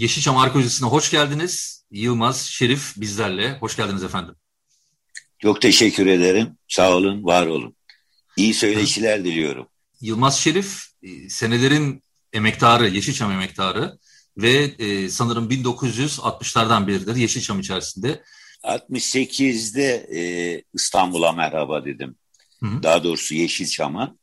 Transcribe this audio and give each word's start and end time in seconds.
Yeşilçam 0.00 0.36
Arkeolojisi'ne 0.36 0.88
hoş 0.88 1.10
geldiniz. 1.10 1.84
Yılmaz 1.90 2.46
Şerif 2.46 2.92
bizlerle. 2.96 3.58
Hoş 3.58 3.76
geldiniz 3.76 4.04
efendim. 4.04 4.34
Çok 5.38 5.62
teşekkür 5.62 6.06
ederim. 6.06 6.58
Sağ 6.68 6.96
olun, 6.96 7.24
var 7.24 7.46
olun. 7.46 7.76
İyi 8.36 8.54
söyleşiler 8.54 9.18
Hı. 9.18 9.24
diliyorum. 9.24 9.68
Yılmaz 10.00 10.40
Şerif 10.40 10.86
e, 11.02 11.28
senelerin 11.28 12.02
emektarı, 12.32 12.88
Yeşilçam 12.88 13.32
emektarı 13.32 13.98
ve 14.36 14.74
e, 14.78 15.08
sanırım 15.08 15.50
1960'lardan 15.50 16.86
beridir 16.86 17.16
Yeşilçam 17.16 17.60
içerisinde. 17.60 18.22
68'de 18.62 20.08
e, 20.14 20.22
İstanbul'a 20.74 21.32
merhaba 21.32 21.84
dedim. 21.84 22.16
Hı. 22.62 22.82
Daha 22.82 23.04
doğrusu 23.04 23.34
Yeşilçam'a. 23.34 24.16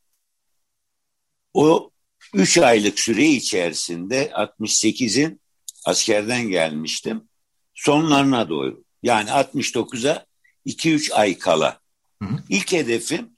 O 1.54 1.92
üç 2.34 2.58
aylık 2.58 3.00
süre 3.00 3.26
içerisinde 3.26 4.32
68'in 4.36 5.42
askerden 5.88 6.50
gelmiştim. 6.50 7.30
Sonlarına 7.76 8.50
doğru 8.50 8.84
yani 9.04 9.30
69'a 9.30 10.26
2-3 10.66 11.14
ay 11.14 11.38
kala. 11.38 11.80
Hı 12.24 12.30
hı. 12.30 12.44
İlk 12.50 12.72
hedefim 12.72 13.38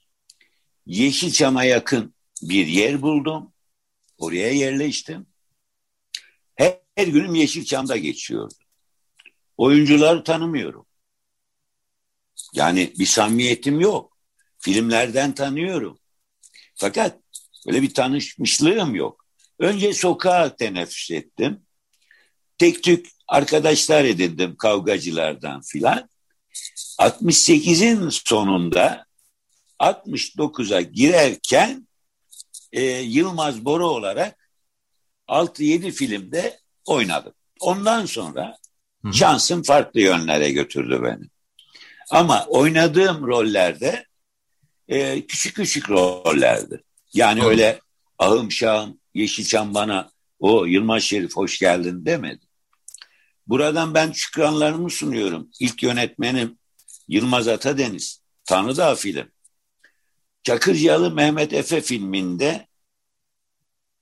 Yeşilçam'a 0.86 1.64
yakın 1.64 2.14
bir 2.42 2.66
yer 2.66 3.02
buldum. 3.02 3.52
Oraya 4.18 4.50
yerleştim. 4.50 5.26
Her, 6.54 6.78
her 6.94 7.06
günüm 7.06 7.34
Yeşilçam'da 7.34 7.96
geçiyordu. 7.96 8.54
Oyuncuları 9.56 10.24
tanımıyorum. 10.24 10.86
Yani 12.54 12.92
bir 12.98 13.06
samimiyetim 13.06 13.80
yok. 13.80 14.16
Filmlerden 14.58 15.34
tanıyorum. 15.34 15.98
Fakat 16.74 17.20
böyle 17.66 17.82
bir 17.82 17.94
tanışmışlığım 17.94 18.94
yok. 18.94 19.26
Önce 19.58 19.92
sokağa 19.92 20.56
teneffüs 20.56 21.10
ettim. 21.10 21.66
Tek 22.60 22.82
tük 22.82 23.06
arkadaşlar 23.28 24.04
edindim 24.04 24.56
kavgacılardan 24.56 25.60
filan. 25.60 26.08
68'in 26.98 28.08
sonunda 28.08 29.06
69'a 29.78 30.80
girerken 30.80 31.88
e, 32.72 32.82
Yılmaz 32.82 33.64
Boru 33.64 33.88
olarak 33.88 34.50
6-7 35.28 35.90
filmde 35.90 36.58
oynadım. 36.84 37.32
Ondan 37.60 38.06
sonra 38.06 38.56
şansım 39.12 39.62
farklı 39.62 40.00
yönlere 40.00 40.50
götürdü 40.50 41.00
beni. 41.02 41.28
Ama 42.10 42.46
oynadığım 42.46 43.26
rollerde 43.26 44.06
e, 44.88 45.26
küçük 45.26 45.56
küçük 45.56 45.90
rollerdi. 45.90 46.82
Yani 47.14 47.44
öyle 47.44 47.80
ahım 48.18 48.52
şahım 48.52 49.00
Yeşilçam 49.14 49.74
bana 49.74 50.10
o 50.38 50.64
Yılmaz 50.64 51.02
Şerif 51.02 51.36
hoş 51.36 51.58
geldin 51.58 52.04
demedi. 52.06 52.49
Buradan 53.50 53.94
ben 53.94 54.12
şükranlarımı 54.12 54.90
sunuyorum. 54.90 55.48
İlk 55.60 55.82
yönetmenim 55.82 56.58
Yılmaz 57.08 57.48
Atadeniz. 57.48 58.22
Tanrıdağ 58.44 58.94
film. 58.94 59.28
Çakırcalı 60.42 61.10
Mehmet 61.10 61.52
Efe 61.52 61.80
filminde 61.80 62.66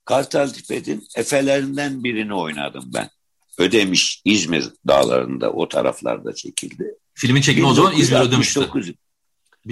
Kartal 0.04 0.48
Tipet'in 0.48 1.06
Efe'lerinden 1.16 2.04
birini 2.04 2.34
oynadım 2.34 2.90
ben. 2.94 3.10
Ödemiş 3.58 4.22
İzmir 4.24 4.64
dağlarında 4.88 5.52
o 5.52 5.68
taraflarda 5.68 6.34
çekildi. 6.34 6.94
Filmin 7.14 7.40
çekimi 7.40 7.66
o 7.66 7.74
zaman 7.74 7.94
İzmir 7.96 8.20
Ödemiş'te. 8.20 8.60
1969. 8.60 8.92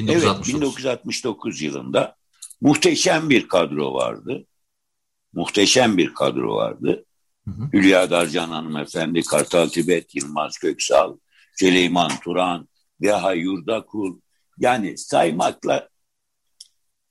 Evet 0.08 0.46
1969 0.46 1.62
yılında 1.62 2.16
muhteşem 2.60 3.30
bir 3.30 3.48
kadro 3.48 3.94
vardı. 3.94 4.46
Muhteşem 5.32 5.96
bir 5.98 6.14
kadro 6.14 6.54
vardı. 6.56 7.05
Hı. 7.46 7.52
Hülya 7.72 8.10
Darcan 8.10 8.48
hanımefendi, 8.48 9.22
Kartal 9.22 9.68
Tibet, 9.68 10.14
Yılmaz 10.14 10.58
Köksal, 10.58 11.16
Süleyman 11.58 12.12
Turan, 12.24 12.68
Deha 13.02 13.32
Yurdakul. 13.32 14.18
Yani 14.58 14.98
saymakla 14.98 15.88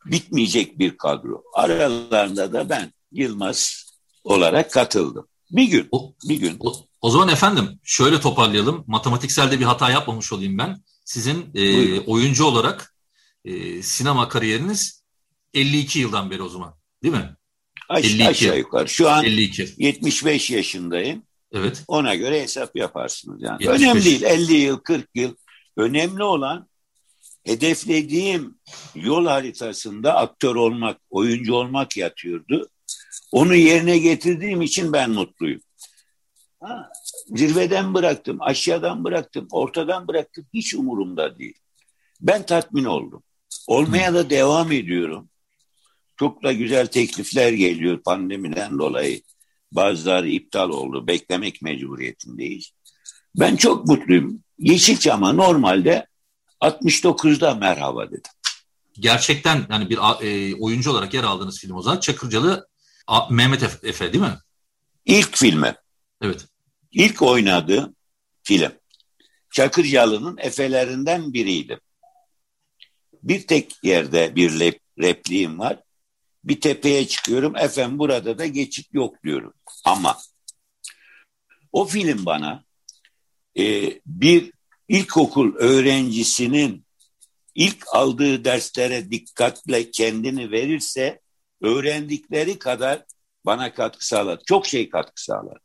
bitmeyecek 0.06 0.80
bir 0.80 0.98
kadro. 0.98 1.44
Aralarında 1.54 2.54
da 2.54 2.70
ben 2.70 2.94
Yılmaz 3.12 3.86
olarak 4.24 4.72
katıldım. 4.72 5.28
Bir 5.52 5.64
gün, 5.64 5.88
o, 5.92 6.14
bir 6.30 6.40
gün. 6.40 6.58
O, 6.60 6.74
o 7.02 7.10
zaman 7.10 7.30
efendim 7.30 7.80
şöyle 7.84 8.20
toparlayalım. 8.20 8.84
Matematikselde 8.88 9.60
bir 9.60 9.66
hata 9.66 9.90
yapmamış 9.90 10.34
olayım 10.34 10.58
ben. 10.58 10.84
Sizin 11.06 11.52
e, 11.56 12.00
oyuncu 12.00 12.46
olarak 12.46 12.96
e, 13.46 13.82
sinema 13.82 14.30
kariyeriniz 14.30 15.04
52 15.54 16.00
yıldan 16.00 16.32
beri 16.32 16.42
o 16.42 16.50
zaman 16.50 16.76
değil 17.04 17.14
mi? 17.14 17.36
Aş, 17.90 18.06
52. 18.06 18.28
Aşağı 18.28 18.58
yukarı. 18.58 18.90
Şu 18.90 19.10
an 19.10 19.26
52. 19.26 19.68
75 19.78 20.52
yaşındayım. 20.52 21.24
Evet. 21.54 21.84
Ona 21.88 22.16
göre 22.16 22.42
hesap 22.42 22.76
yaparsınız 22.76 23.42
yani. 23.42 23.64
75. 23.64 23.82
Önemli 23.82 24.06
değil 24.06 24.24
50 24.24 24.54
yıl 24.54 24.78
40 24.78 25.10
yıl. 25.16 25.36
Önemli 25.78 26.24
olan 26.24 26.68
hedeflediğim 27.44 28.56
yol 28.96 29.26
haritasında 29.26 30.16
aktör 30.16 30.56
olmak, 30.56 30.98
oyuncu 31.10 31.54
olmak 31.54 31.98
yatıyordu. 31.98 32.70
Onu 33.32 33.56
yerine 33.56 33.98
getirdiğim 33.98 34.62
için 34.62 34.94
ben 34.94 35.12
mutluyum. 35.12 35.62
Ha, 36.62 36.90
zirveden 37.28 37.94
bıraktım, 37.94 38.38
aşağıdan 38.42 39.04
bıraktım, 39.04 39.48
ortadan 39.52 40.08
bıraktım 40.08 40.46
hiç 40.54 40.74
umurumda 40.74 41.40
değil. 41.40 41.58
Ben 42.22 42.46
tatmin 42.46 42.86
oldum. 42.86 43.24
Olmaya 43.68 44.14
da 44.14 44.30
devam 44.30 44.72
ediyorum. 44.72 45.30
Çok 46.20 46.44
da 46.44 46.54
güzel 46.54 46.88
teklifler 46.88 47.54
geliyor 47.54 48.04
pandemiden 48.04 48.80
dolayı. 48.80 49.22
Bazıları 49.72 50.30
iptal 50.30 50.70
oldu. 50.70 51.08
Beklemek 51.08 51.62
mecburiyetindeyiz. 51.62 52.72
Ben 53.36 53.56
çok 53.56 53.88
mutluyum. 53.88 54.44
Yeşilçam'a 54.60 55.34
normalde 55.34 56.08
69'da 56.62 57.56
merhaba 57.56 58.08
dedim. 58.08 58.32
Gerçekten 59.00 59.68
yani 59.70 59.90
bir 59.90 59.98
e, 59.98 60.56
oyuncu 60.56 60.92
olarak 60.92 61.14
yer 61.14 61.24
aldığınız 61.24 61.60
film 61.60 61.76
o 61.76 61.82
zaman 61.82 62.00
Çakırcalı 62.00 62.68
a, 63.08 63.30
Mehmet 63.30 63.64
Efe 63.84 64.14
değil 64.14 64.24
mi? 64.24 64.38
İlk 65.06 65.38
filmi. 65.38 65.76
Evet. 66.22 66.46
İlk 66.92 67.22
oynadığı 67.22 67.94
film. 68.44 68.72
Çakırcalı'nın 69.52 70.38
Efe'lerinden 70.38 71.34
biriydi. 71.34 71.80
Bir 73.24 73.48
tek 73.48 73.84
yerde 73.84 74.36
bir 74.36 74.60
rep, 74.60 74.80
repliğim 75.00 75.60
var. 75.60 75.80
Bir 76.46 76.62
tepeye 76.62 77.08
çıkıyorum. 77.08 77.56
Efendim 77.56 78.00
burada 78.00 78.38
da 78.38 78.46
geçit 78.46 78.94
yok 78.94 79.24
diyorum. 79.24 79.54
Ama 79.84 80.18
o 81.72 81.86
film 81.86 82.26
bana 82.26 82.64
e, 83.58 83.94
bir 84.06 84.52
ilkokul 84.88 85.56
öğrencisinin 85.56 86.86
ilk 87.56 87.86
aldığı 87.94 88.46
derslere 88.46 89.12
dikkatle 89.12 89.92
kendini 89.92 90.52
verirse 90.52 91.20
öğrendikleri 91.62 92.60
kadar 92.60 93.06
bana 93.46 93.74
katkı 93.74 94.08
sağladı. 94.08 94.44
Çok 94.46 94.66
şey 94.66 94.90
katkı 94.90 95.24
sağladı. 95.24 95.60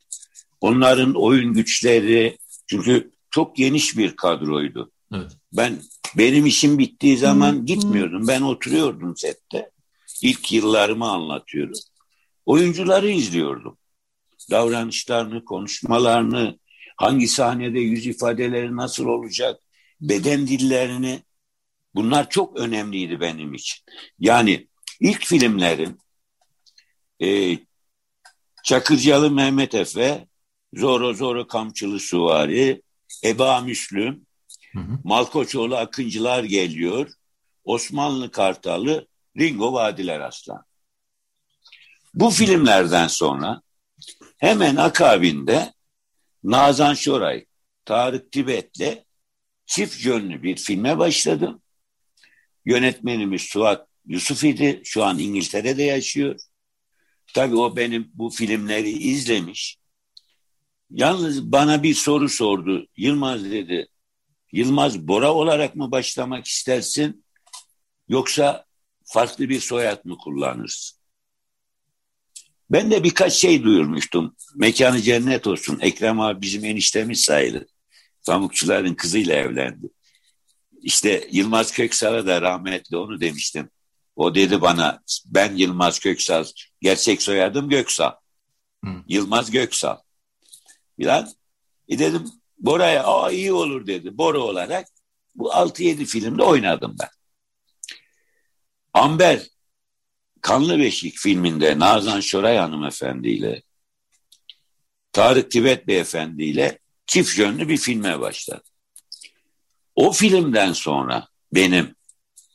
Onların 0.61 1.15
oyun 1.15 1.55
güçleri 1.55 2.39
çünkü 2.67 3.11
çok 3.31 3.57
geniş 3.57 3.97
bir 3.97 4.17
kadroydu. 4.17 4.91
Evet. 5.15 5.33
Ben 5.53 5.81
benim 6.17 6.47
işim 6.47 6.79
bittiği 6.79 7.19
zaman 7.19 7.67
gitmiyordum. 7.67 8.29
Ben 8.29 8.43
oturuyordum 8.43 9.17
sette. 9.17 9.71
İlk 10.23 10.53
yıllarımı 10.53 11.11
anlatıyorum. 11.11 11.79
Oyuncuları 12.47 13.11
izliyordum. 13.11 13.79
Davranışlarını, 14.51 15.45
konuşmalarını, 15.45 16.59
hangi 16.97 17.29
sahnede 17.29 17.81
yüz 17.81 18.07
ifadeleri 18.07 18.77
nasıl 18.77 19.07
olacak, 19.07 19.61
beden 20.01 20.47
dillerini 20.47 21.23
bunlar 21.95 22.31
çok 22.31 22.57
önemliydi 22.61 23.21
benim 23.21 23.55
için. 23.55 23.85
Yani 24.19 24.69
ilk 25.01 25.27
filmlerim 25.27 25.99
e, 27.23 27.59
Çakırcalı 28.65 29.31
Mehmet 29.31 29.75
Efe, 29.75 30.27
Zoro 30.75 31.15
Zoro 31.15 31.47
Kamçılı 31.47 32.01
Suvari, 32.01 32.83
Eba 33.25 33.61
Müslüm, 33.61 34.27
hı 34.73 34.79
hı. 34.79 34.99
Malkoçoğlu 35.05 35.77
Akıncılar 35.77 36.45
geliyor, 36.45 37.11
Osmanlı 37.65 38.31
Kartalı, 38.31 39.07
Ringo 39.39 39.73
Vadiler 39.73 40.21
Aslan. 40.21 40.65
Bu 42.15 42.31
filmlerden 42.31 43.07
sonra 43.07 43.63
hemen 44.39 44.77
akabinde 44.77 45.73
Nazan 46.45 46.95
Şoray, 46.95 47.47
Tarık 47.85 48.33
Tibet'le 48.33 49.05
çift 49.67 50.05
yönlü 50.05 50.43
bir 50.43 50.57
filme 50.57 50.99
başladım. 50.99 51.63
Yönetmenimiz 52.65 53.43
Suat 53.43 53.89
Yusuf 54.07 54.45
idi. 54.45 54.81
Şu 54.85 55.05
an 55.05 55.19
İngiltere'de 55.19 55.83
yaşıyor. 55.83 56.41
Tabii 57.35 57.57
o 57.57 57.77
benim 57.77 58.11
bu 58.15 58.31
filmleri 58.31 58.91
izlemiş. 58.91 59.79
Yalnız 60.91 61.53
bana 61.53 61.83
bir 61.83 61.95
soru 61.95 62.29
sordu. 62.29 62.87
Yılmaz 62.97 63.45
dedi. 63.45 63.89
Yılmaz 64.53 65.09
Bora 65.09 65.35
olarak 65.35 65.77
mı 65.77 65.91
başlamak 65.91 66.47
istersin? 66.47 67.25
Yoksa 68.09 68.67
farklı 69.11 69.49
bir 69.49 69.61
soyad 69.61 70.05
mı 70.05 70.17
kullanırsın? 70.19 71.01
Ben 72.71 72.91
de 72.91 73.05
birkaç 73.05 73.33
şey 73.33 73.63
duyurmuştum. 73.63 74.37
Mekanı 74.55 75.01
cennet 75.01 75.47
olsun. 75.47 75.79
Ekrem 75.81 76.21
abi 76.21 76.41
bizim 76.41 76.65
eniştemiz 76.65 77.21
sayılır. 77.21 77.67
Pamukçuların 78.27 78.95
kızıyla 78.95 79.35
evlendi. 79.35 79.87
İşte 80.83 81.29
Yılmaz 81.33 81.73
Köksal'a 81.73 82.27
da 82.27 82.43
rahmetli 82.43 82.97
onu 82.97 83.21
demiştim. 83.21 83.71
O 84.17 84.35
dedi 84.35 84.61
bana 84.61 85.03
ben 85.27 85.57
Yılmaz 85.57 85.99
Köksal. 85.99 86.45
Gerçek 86.81 87.23
soyadım 87.23 87.69
Göksal. 87.69 88.13
Hı. 88.85 88.91
Yılmaz 89.09 89.51
Göksal. 89.51 89.97
Bilen. 90.99 91.29
E 91.89 91.99
dedim 91.99 92.25
Bora'ya 92.59 93.05
aa 93.05 93.31
iyi 93.31 93.53
olur 93.53 93.87
dedi. 93.87 94.19
Bora 94.19 94.39
olarak 94.39 94.89
bu 95.35 95.49
6-7 95.49 96.05
filmde 96.05 96.43
oynadım 96.43 96.97
ben. 97.01 97.09
Amber 99.01 99.47
Kanlı 100.41 100.79
Beşik 100.79 101.17
filminde 101.19 101.79
Nazan 101.79 102.21
Şoray 102.21 102.57
hanımefendiyle 102.57 103.63
Tarık 105.13 105.51
Tibet 105.51 105.87
beyefendiyle 105.87 106.79
çift 107.07 107.39
yönlü 107.39 107.69
bir 107.69 107.77
filme 107.77 108.21
başladı. 108.21 108.63
O 109.95 110.13
filmden 110.13 110.73
sonra 110.73 111.29
benim 111.53 111.95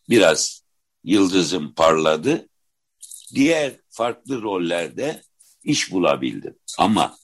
biraz 0.10 0.64
yıldızım 1.04 1.74
parladı. 1.74 2.50
Diğer 3.36 3.74
farklı 3.90 4.42
rollerde 4.42 5.22
iş 5.64 5.92
bulabildim. 5.92 6.56
Ama 6.78 7.18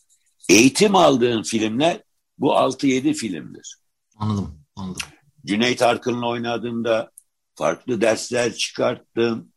eğitim 0.49 0.95
aldığım 0.95 1.43
filmler 1.43 2.03
bu 2.37 2.51
6-7 2.53 3.13
filmdir. 3.13 3.77
Anladım, 4.15 4.65
anladım. 4.75 5.07
Cüneyt 5.45 5.81
Arkın'la 5.81 6.27
oynadığımda 6.27 7.11
farklı 7.61 8.01
dersler 8.01 8.53
çıkarttım. 8.53 9.51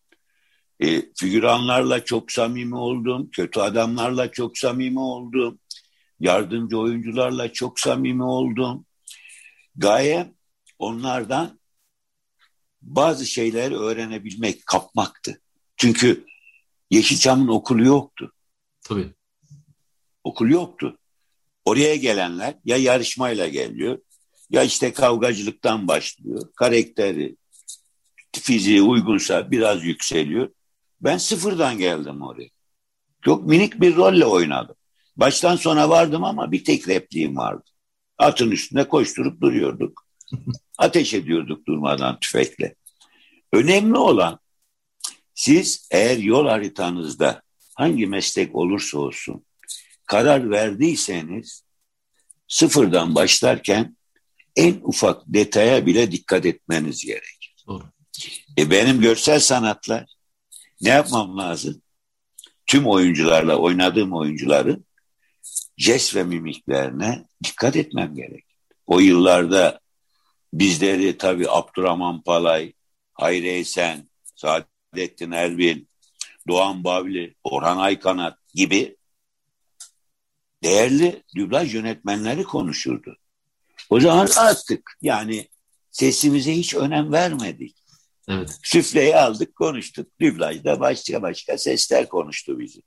E, 0.81 1.03
figüranlarla 1.17 2.05
çok 2.05 2.33
samimi 2.33 2.77
oldum. 2.77 3.31
Kötü 3.31 3.61
adamlarla 3.61 4.31
çok 4.31 4.59
samimi 4.59 5.01
oldum. 5.01 5.59
Yardımcı 6.21 6.79
oyuncularla 6.79 7.53
çok 7.53 7.81
samimi 7.81 8.25
oldum. 8.25 8.87
Gaye 9.77 10.35
onlardan 10.79 11.61
bazı 12.83 13.27
şeyleri 13.27 13.77
öğrenebilmek, 13.77 14.67
kapmaktı. 14.67 15.41
Çünkü 15.77 16.27
Yeşilçam'ın 16.91 17.49
okulu 17.49 17.85
yoktu. 17.85 18.33
Tabii. 18.83 19.13
Okul 20.25 20.49
yoktu. 20.51 20.99
Oraya 21.65 21.97
gelenler 21.97 22.55
ya 22.65 22.77
yarışmayla 22.77 23.49
geliyor 23.49 23.99
ya 24.51 24.63
işte 24.63 24.93
kavgacılıktan 24.93 25.89
başlıyor. 25.89 26.53
Karakteri, 26.57 27.37
fiziği 28.41 28.83
uygunsa 28.83 29.51
biraz 29.51 29.85
yükseliyor. 29.85 30.49
Ben 31.01 31.19
sıfırdan 31.19 31.79
geldim 31.79 32.23
oraya. 32.23 32.49
Çok 33.23 33.47
minik 33.47 33.81
bir 33.81 33.97
rolle 33.97 34.27
oynadım. 34.27 34.77
Baştan 35.17 35.57
sona 35.57 35.89
vardım 35.89 36.25
ama 36.25 36.53
bir 36.53 36.65
tek 36.65 36.89
repliğim 36.89 37.37
vardı. 37.37 37.71
Atın 38.19 38.51
üstünde 38.51 38.89
koşturup 38.89 39.41
duruyorduk. 39.41 40.07
Ateş 40.79 41.15
ediyorduk 41.15 41.67
durmadan 41.67 42.19
tüfekle. 42.21 42.75
Önemli 43.53 43.99
olan 43.99 44.39
siz 45.35 45.89
eğer 45.91 46.19
yol 46.19 46.47
haritanızda 46.47 47.43
hangi 47.75 48.07
meslek 48.07 48.55
olursa 48.55 48.99
olsun 48.99 49.45
karar 50.07 50.51
verdiyseniz 50.51 51.65
sıfırdan 52.49 53.15
başlarken 53.15 53.97
en 54.57 54.81
ufak 54.83 55.23
detaya 55.27 55.87
bile 55.87 56.13
dikkat 56.13 56.47
etmeniz 56.47 57.05
gerek. 57.05 57.55
Doğru. 57.67 57.85
E 58.59 58.71
benim 58.71 59.01
görsel 59.01 59.41
sanatlar 59.41 60.05
ne 60.81 60.89
yapmam 60.89 61.39
lazım? 61.39 61.83
Tüm 62.67 62.87
oyuncularla 62.87 63.57
oynadığım 63.57 64.13
oyuncuların 64.13 64.85
jest 65.77 66.17
ve 66.17 66.25
mimiklerine 66.25 67.25
dikkat 67.45 67.77
etmem 67.77 68.15
gerek. 68.15 68.45
O 68.87 69.01
yıllarda 69.01 69.81
bizleri 70.53 71.19
tabii 71.19 71.51
Abdurrahman 71.51 72.23
Palay, 72.23 72.73
Hayri 73.13 73.49
Esen, 73.49 74.09
Saadettin 74.35 75.31
Erbil, 75.31 75.85
Doğan 76.49 76.85
Bavli, 76.85 77.35
Orhan 77.45 77.79
Aykanat 77.79 78.39
gibi 78.55 78.97
değerli 80.63 81.23
dublaj 81.37 81.75
yönetmenleri 81.75 82.43
konuşurdu. 82.43 83.17
O 83.91 84.01
zaman 84.01 84.29
attık. 84.37 84.99
Yani 85.03 85.49
sesimize 85.91 86.53
hiç 86.53 86.75
önem 86.75 87.13
vermedik. 87.13 87.84
Evet. 88.29 88.59
Süfleyi 88.63 89.17
aldık 89.17 89.57
konuştuk. 89.57 90.21
Dublajda 90.21 90.81
başka 90.81 91.23
başka 91.23 91.59
sesler 91.59 92.09
konuştu 92.09 92.59
bizi. 92.59 92.83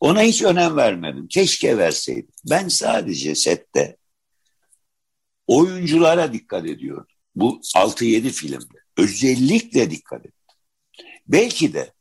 Ona 0.00 0.22
hiç 0.22 0.42
önem 0.42 0.76
vermedim. 0.76 1.28
Keşke 1.28 1.78
verseydim. 1.78 2.32
Ben 2.50 2.68
sadece 2.68 3.34
sette 3.34 3.96
oyunculara 5.46 6.32
dikkat 6.32 6.66
ediyordum. 6.66 7.06
Bu 7.34 7.60
6-7 7.76 8.30
filmde. 8.30 8.78
Özellikle 8.96 9.90
dikkat 9.90 10.26
ettim. 10.26 10.56
Belki 11.28 11.72
de 11.72 11.92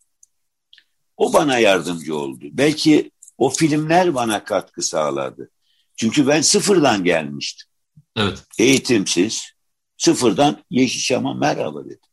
o 1.18 1.34
bana 1.34 1.60
yardımcı 1.60 2.18
oldu. 2.18 2.46
Belki 2.52 3.12
o 3.38 3.50
filmler 3.50 4.16
bana 4.16 4.44
katkı 4.44 4.82
sağladı. 4.82 5.52
Çünkü 5.96 6.28
ben 6.28 6.42
sıfırdan 6.42 7.04
gelmiştim. 7.04 7.70
Evet. 8.16 8.44
Eğitimsiz, 8.60 9.52
sıfırdan 9.98 10.64
Yeşilçam'a 10.70 11.34
merhaba 11.34 11.86
dedim. 11.86 12.11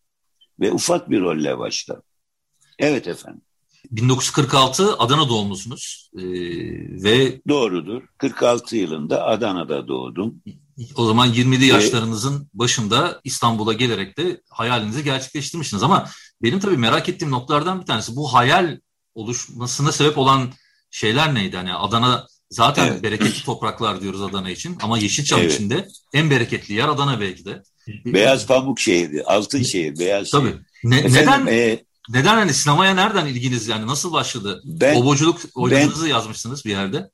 Ve 0.60 0.72
ufak 0.72 1.10
bir 1.10 1.20
rolle 1.20 1.58
başladım. 1.58 2.02
Evet 2.78 3.08
efendim. 3.08 3.42
1946 3.90 4.98
Adana 4.98 5.28
doğumlusunuz 5.28 6.10
ee, 6.16 6.22
ve 7.02 7.40
doğrudur. 7.48 8.02
46 8.18 8.76
yılında 8.76 9.24
Adana'da 9.26 9.88
doğdum. 9.88 10.42
O 10.96 11.06
zaman 11.06 11.28
20'li 11.28 11.66
yaşlarınızın 11.66 12.48
başında 12.54 13.20
İstanbul'a 13.24 13.72
gelerek 13.72 14.18
de 14.18 14.40
hayalinizi 14.50 15.04
gerçekleştirmişsiniz 15.04 15.82
ama 15.82 16.08
benim 16.42 16.60
tabii 16.60 16.76
merak 16.76 17.08
ettiğim 17.08 17.30
noktalardan 17.30 17.80
bir 17.80 17.86
tanesi 17.86 18.16
bu 18.16 18.34
hayal 18.34 18.78
oluşmasına 19.14 19.92
sebep 19.92 20.18
olan 20.18 20.52
şeyler 20.90 21.34
neydi? 21.34 21.56
Hani 21.56 21.74
Adana 21.74 22.26
zaten 22.50 22.86
evet. 22.86 23.02
bereketli 23.02 23.44
topraklar 23.44 24.00
diyoruz 24.00 24.22
Adana 24.22 24.50
için 24.50 24.78
ama 24.82 24.98
Yeşilçam 24.98 25.40
evet. 25.40 25.54
için 25.54 25.70
de 25.70 25.88
en 26.12 26.30
bereketli 26.30 26.74
yer 26.74 26.88
Adana 26.88 27.20
belki 27.20 27.44
de. 27.44 27.62
Beyaz 28.04 28.46
pamuk 28.46 28.80
şehri, 28.80 29.24
altın 29.24 29.62
şehir, 29.62 29.98
beyaz 29.98 30.30
Tabii. 30.30 30.48
şehir. 30.48 30.60
Ne, 30.84 30.98
Efendim, 30.98 31.22
neden 31.22 31.46
e, 31.46 31.84
neden 32.08 32.34
hani 32.34 32.54
sinemaya 32.54 32.94
nereden 32.94 33.26
ilginiz 33.26 33.68
yani 33.68 33.86
nasıl 33.86 34.12
başladı? 34.12 34.62
Ben, 34.64 34.96
Oboculuk 34.96 35.40
ben, 35.56 36.06
yazmışsınız 36.06 36.64
bir 36.64 36.70
yerde. 36.70 37.10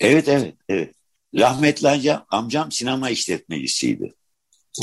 Evet 0.00 0.28
evet 0.28 0.54
evet. 0.68 0.94
Rahmetli 1.34 1.88
amcam, 1.88 2.24
amcam 2.30 2.72
sinema 2.72 3.10
işletmecisiydi. 3.10 4.14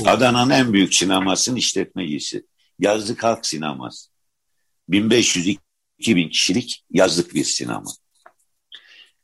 Adana'nın 0.05 0.49
en 0.49 0.73
büyük 0.73 0.93
sinemasının 0.93 1.55
işletmecisi. 1.55 2.45
Yazlık 2.79 3.23
Halk 3.23 3.45
Sineması. 3.45 4.09
1500-2000 4.89 5.59
kişilik 6.29 6.83
yazlık 6.91 7.33
bir 7.35 7.43
sinema. 7.43 7.91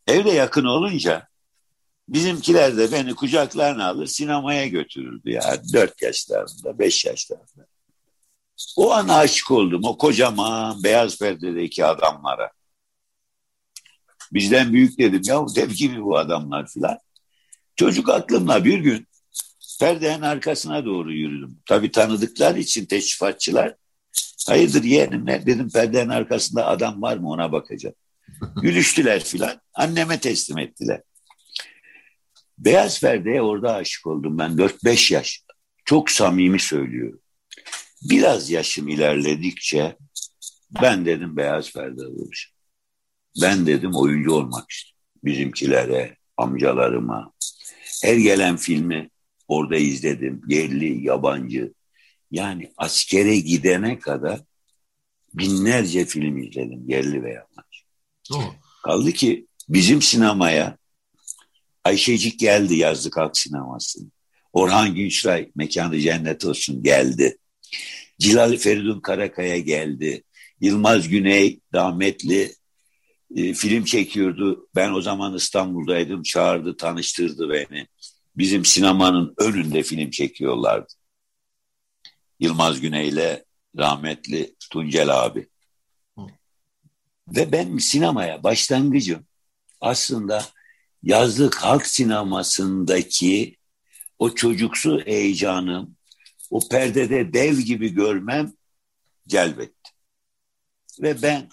Evde 0.08 0.32
yakın 0.32 0.66
olunca 0.66 1.28
bizimkiler 2.08 2.78
de 2.78 2.92
beni 2.92 3.16
kucaklarına 3.16 3.88
alır 3.88 4.08
sinemaya 4.08 4.68
götürürdü 4.68 5.32
ya. 5.32 5.62
Dört 5.74 6.02
yaşlarında, 6.02 6.80
beş 6.80 7.06
yaşlarında. 7.06 7.68
O 8.78 8.92
an 8.92 9.08
aşık 9.08 9.52
oldum 9.52 9.82
o 9.84 9.98
kocaman 9.98 10.84
beyaz 10.84 11.20
perdedeki 11.20 11.86
adamlara. 11.86 12.52
Bizden 14.34 14.74
büyük 14.74 15.00
dedim 15.00 15.22
ya 15.26 15.46
dev 15.56 15.70
gibi 15.70 16.04
bu 16.04 16.18
adamlar 16.18 16.68
filan. 16.68 16.98
Çocuk 17.76 18.10
aklımla 18.10 18.66
bir 18.66 18.80
gün 18.80 19.08
perdenin 19.80 20.22
arkasına 20.22 20.86
doğru 20.86 21.14
yürüdüm. 21.14 21.58
Tabii 21.66 21.92
tanıdıklar 21.92 22.56
için 22.56 22.86
teşrifatçılar. 22.86 23.76
Hayırdır 24.48 24.84
yeğenim 24.84 25.26
ne 25.26 25.46
dedim 25.46 25.70
perdenin 25.70 26.10
arkasında 26.10 26.68
adam 26.68 27.02
var 27.02 27.18
mı 27.18 27.30
ona 27.30 27.52
bakacağım. 27.52 27.96
Gülüştüler 28.62 29.24
filan. 29.24 29.62
Anneme 29.74 30.20
teslim 30.20 30.58
ettiler. 30.58 31.02
Beyaz 32.58 33.02
perdeye 33.02 33.42
orada 33.42 33.76
aşık 33.76 34.08
oldum 34.08 34.38
ben 34.38 34.52
4-5 34.52 35.14
yaş. 35.14 35.44
Çok 35.86 36.12
samimi 36.12 36.60
söylüyorum. 36.60 37.20
Biraz 38.02 38.50
yaşım 38.50 38.88
ilerledikçe 38.88 39.98
ben 40.82 41.06
dedim 41.06 41.38
beyaz 41.38 41.74
perde 41.74 42.02
olacağım. 42.02 42.56
Ben 43.42 43.66
dedim 43.66 43.92
oyuncu 43.94 44.32
olmak 44.32 44.72
istiyorum. 44.72 44.96
Bizimkilere, 45.24 46.18
amcalarıma. 46.38 47.34
Her 48.04 48.16
gelen 48.16 48.58
filmi 48.58 49.10
orada 49.48 49.76
izledim. 49.76 50.42
Yerli, 50.48 51.06
yabancı. 51.06 51.74
Yani 52.32 52.74
askere 52.78 53.40
gidene 53.40 54.00
kadar 54.00 54.40
binlerce 55.34 56.06
film 56.06 56.38
izledim. 56.38 56.84
Yerli 56.88 57.24
ve 57.24 57.34
yabancı. 57.34 57.80
Doğru. 58.32 58.54
Kaldı 58.84 59.12
ki 59.12 59.48
bizim 59.70 60.02
sinemaya 60.02 60.78
Ayşecik 61.86 62.40
geldi 62.40 62.76
yazlık 62.76 63.18
halk 63.18 63.38
sinemasına. 63.38 64.10
Orhan 64.54 64.96
Günçray 64.96 65.52
mekanı 65.56 66.00
cennet 66.00 66.46
olsun 66.46 66.84
geldi. 66.84 67.38
Cilali 68.20 68.58
Feridun 68.58 69.00
Karakaya 69.00 69.58
geldi. 69.58 70.24
Yılmaz 70.62 71.10
Güney 71.10 71.60
rahmetli 71.74 72.54
e, 73.36 73.54
film 73.54 73.84
çekiyordu. 73.84 74.70
Ben 74.76 74.92
o 74.92 75.02
zaman 75.02 75.36
İstanbul'daydım. 75.36 76.24
Çağırdı, 76.24 76.78
tanıştırdı 76.78 77.50
beni. 77.50 77.88
Bizim 78.38 78.66
sinemanın 78.66 79.34
önünde 79.38 79.84
film 79.84 80.10
çekiyorlardı. 80.10 80.94
Yılmaz 82.40 82.82
Güney 82.82 83.10
ile 83.10 83.46
rahmetli 83.78 84.56
Tuncel 84.72 85.24
abi. 85.24 85.48
Ve 87.28 87.52
ben 87.52 87.78
sinemaya 87.78 88.44
başlangıcım 88.44 89.26
aslında 89.82 90.46
yazlık 91.06 91.56
halk 91.56 91.88
sinemasındaki 91.88 93.58
o 94.20 94.36
çocuksu 94.36 95.02
heyecanım, 95.06 95.96
o 96.50 96.60
perdede 96.70 97.34
dev 97.34 97.58
gibi 97.58 97.90
görmem 97.90 98.54
celbetti. 99.28 99.92
Ve 101.02 101.22
ben 101.22 101.50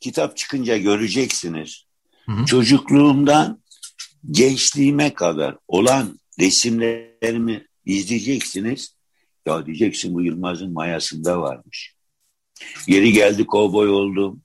kitap 0.00 0.36
çıkınca 0.36 0.76
göreceksiniz. 0.76 1.84
Hı 2.26 2.32
hı. 2.32 2.46
Çocukluğumdan 2.46 3.62
gençliğime 4.30 5.14
kadar 5.14 5.56
olan 5.68 6.20
resimlerimi 6.40 7.66
izleyeceksiniz. 7.84 8.94
Ya 9.46 9.66
diyeceksin 9.66 10.14
bu 10.14 10.22
Yılmaz'ın 10.22 10.72
mayasında 10.72 11.40
varmış. 11.40 11.94
Yeri 12.86 13.12
geldi 13.12 13.46
kovboy 13.46 13.88
oldum. 13.88 14.42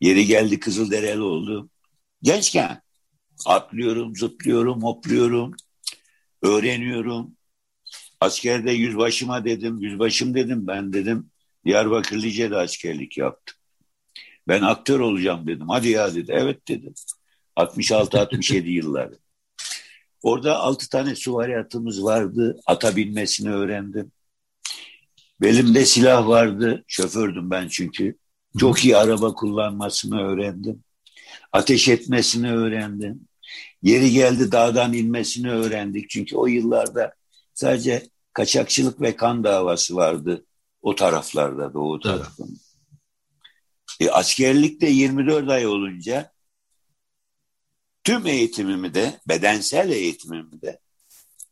Yeri 0.00 0.26
geldi 0.26 0.60
Kızıldereli 0.60 1.20
oldum. 1.20 1.70
Gençken 2.22 2.82
atlıyorum, 3.46 4.16
zıplıyorum, 4.16 4.82
hopluyorum, 4.82 5.54
öğreniyorum. 6.42 7.36
Askerde 8.20 8.72
yüzbaşıma 8.72 9.44
dedim, 9.44 9.78
yüzbaşım 9.78 10.34
dedim 10.34 10.66
ben 10.66 10.92
dedim. 10.92 11.30
Diyarbakır 11.64 12.22
Lice'de 12.22 12.56
askerlik 12.56 13.18
yaptım. 13.18 13.56
Ben 14.48 14.62
aktör 14.62 15.00
olacağım 15.00 15.46
dedim. 15.46 15.68
Hadi 15.68 15.88
ya 15.88 16.14
dedi. 16.14 16.32
Evet 16.34 16.68
dedim. 16.68 16.94
66-67 17.56 18.68
yılları. 18.68 19.18
Orada 20.22 20.58
altı 20.58 20.88
tane 20.88 21.14
süvari 21.14 21.58
atımız 21.58 22.04
vardı. 22.04 22.60
Ata 22.66 22.96
binmesini 22.96 23.50
öğrendim. 23.50 24.12
Belimde 25.40 25.84
silah 25.84 26.28
vardı. 26.28 26.84
Şofördüm 26.86 27.50
ben 27.50 27.68
çünkü. 27.68 28.16
Çok 28.58 28.84
iyi 28.84 28.96
araba 28.96 29.34
kullanmasını 29.34 30.20
öğrendim. 30.22 30.84
Ateş 31.52 31.88
etmesini 31.88 32.52
öğrendim. 32.52 33.28
Yeri 33.82 34.10
geldi 34.10 34.52
dağdan 34.52 34.92
inmesini 34.92 35.50
öğrendik. 35.50 36.10
Çünkü 36.10 36.36
o 36.36 36.46
yıllarda 36.46 37.14
sadece 37.54 38.08
kaçakçılık 38.32 39.00
ve 39.00 39.16
kan 39.16 39.44
davası 39.44 39.96
vardı 39.96 40.44
o 40.82 40.94
taraflarda, 40.94 41.74
doğu 41.74 42.00
tarafında. 42.00 42.48
Evet. 44.00 44.10
E, 44.10 44.10
askerlikte 44.10 44.86
24 44.86 45.48
ay 45.48 45.66
olunca 45.66 46.32
tüm 48.04 48.26
eğitimimi 48.26 48.94
de, 48.94 49.20
bedensel 49.28 49.90
eğitimimi 49.90 50.62
de 50.62 50.78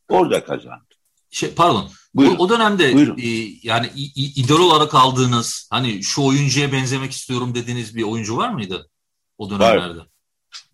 orada 0.08 0.44
kazandım. 0.44 0.86
Şey, 1.30 1.50
pardon. 1.54 1.90
Buyurun. 2.14 2.36
O, 2.36 2.44
o 2.44 2.48
dönemde 2.48 2.84
e, 3.22 3.58
yani 3.62 3.90
idol 4.16 4.60
olarak 4.60 4.94
aldığınız 4.94 5.68
hani 5.70 6.02
şu 6.02 6.22
oyuncuya 6.22 6.72
benzemek 6.72 7.12
istiyorum 7.12 7.54
dediğiniz 7.54 7.96
bir 7.96 8.02
oyuncu 8.02 8.36
var 8.36 8.50
mıydı 8.50 8.90
o 9.38 9.50
dönemlerde? 9.50 9.98
Var. 9.98 10.08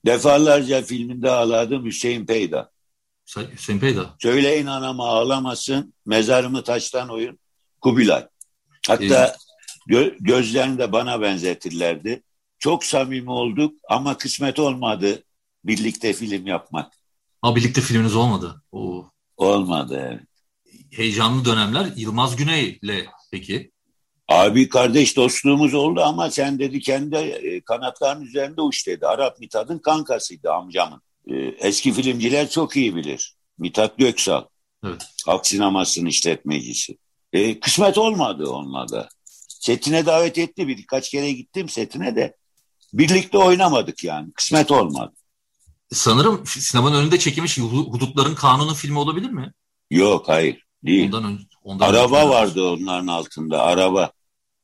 Defalarca 0.06 0.82
filminde 0.82 1.30
ağladım 1.30 1.84
Hüseyin 1.84 2.26
Peyda. 2.26 2.70
Hüseyin 3.52 3.80
Peyda. 3.80 4.14
Söyleyin 4.18 4.66
anama 4.66 5.08
ağlamasın, 5.08 5.94
mezarımı 6.06 6.64
taştan 6.64 7.08
oyun, 7.08 7.38
Kubilay. 7.80 8.26
Hatta 8.86 9.26
ee, 9.26 9.32
gö 9.86 10.16
gözlerini 10.20 10.78
de 10.78 10.92
bana 10.92 11.20
benzetirlerdi. 11.20 12.22
Çok 12.58 12.84
samimi 12.84 13.30
olduk 13.30 13.78
ama 13.88 14.16
kısmet 14.16 14.58
olmadı 14.58 15.22
birlikte 15.64 16.12
film 16.12 16.46
yapmak. 16.46 16.92
Ha 17.42 17.56
birlikte 17.56 17.80
filminiz 17.80 18.16
olmadı. 18.16 18.62
Oo. 18.72 19.10
Olmadı 19.36 20.08
evet. 20.08 20.22
Heyecanlı 20.90 21.44
dönemler 21.44 21.92
Yılmaz 21.96 22.36
Güney'le 22.36 23.06
peki? 23.32 23.72
Abi 24.28 24.68
kardeş 24.68 25.16
dostluğumuz 25.16 25.74
oldu 25.74 26.00
ama 26.00 26.30
sen 26.30 26.58
dedi 26.58 26.80
kendi 26.80 27.16
e, 27.16 27.60
kanatların 27.60 28.22
üzerinde 28.22 28.60
uç 28.62 28.86
dedi. 28.86 29.06
Arap 29.06 29.40
Mithat'ın 29.40 29.78
kankasıydı 29.78 30.52
amcamın. 30.52 31.02
E, 31.26 31.34
eski 31.38 31.92
filmciler 31.92 32.50
çok 32.50 32.76
iyi 32.76 32.96
bilir. 32.96 33.34
Mithat 33.58 33.98
Göksal. 33.98 34.44
Evet. 34.84 35.06
Halk 35.26 35.46
sinemasının 35.46 36.06
işletmecisi. 36.06 36.98
E, 37.32 37.60
kısmet 37.60 37.98
olmadı 37.98 38.48
onunla 38.48 38.88
da. 38.88 39.08
Setine 39.48 40.06
davet 40.06 40.38
etti 40.38 40.68
birkaç 40.68 41.10
kere 41.10 41.32
gittim 41.32 41.68
setine 41.68 42.16
de. 42.16 42.36
Birlikte 42.92 43.38
oynamadık 43.38 44.04
yani. 44.04 44.32
Kısmet 44.32 44.70
olmadı. 44.70 45.12
Sanırım 45.92 46.46
sinemanın 46.46 47.00
önünde 47.00 47.18
çekilmiş 47.18 47.58
Hudutların 47.58 48.34
Kanunu 48.34 48.74
filmi 48.74 48.98
olabilir 48.98 49.30
mi? 49.30 49.52
Yok 49.90 50.28
hayır 50.28 50.64
değil. 50.84 51.06
Ondan 51.06 51.24
önce, 51.24 51.44
ondan 51.64 51.88
araba 51.88 52.28
vardı 52.28 52.62
onların 52.64 53.06
altında 53.06 53.62
araba. 53.62 54.12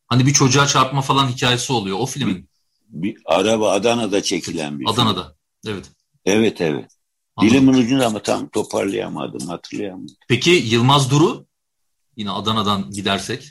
Hani 0.07 0.27
bir 0.27 0.33
çocuğa 0.33 0.67
çarpma 0.67 1.01
falan 1.01 1.29
hikayesi 1.29 1.73
oluyor 1.73 1.99
o 2.01 2.07
filmin. 2.07 2.49
Bir, 2.89 3.15
bir 3.15 3.23
araba 3.25 3.71
Adana'da 3.71 4.23
çekilen 4.23 4.81
bir 4.81 4.87
Adana'da 4.89 5.23
film. 5.65 5.75
evet. 5.75 5.91
Evet 6.25 6.61
evet. 6.61 6.91
Anladım. 7.37 7.57
Dilimin 7.57 7.79
ucunda 7.79 8.07
ama 8.07 8.23
tam 8.23 8.49
toparlayamadım 8.49 9.49
hatırlayamadım. 9.49 10.17
Peki 10.29 10.51
Yılmaz 10.51 11.11
Duru 11.11 11.47
yine 12.17 12.31
Adana'dan 12.31 12.91
gidersek. 12.91 13.51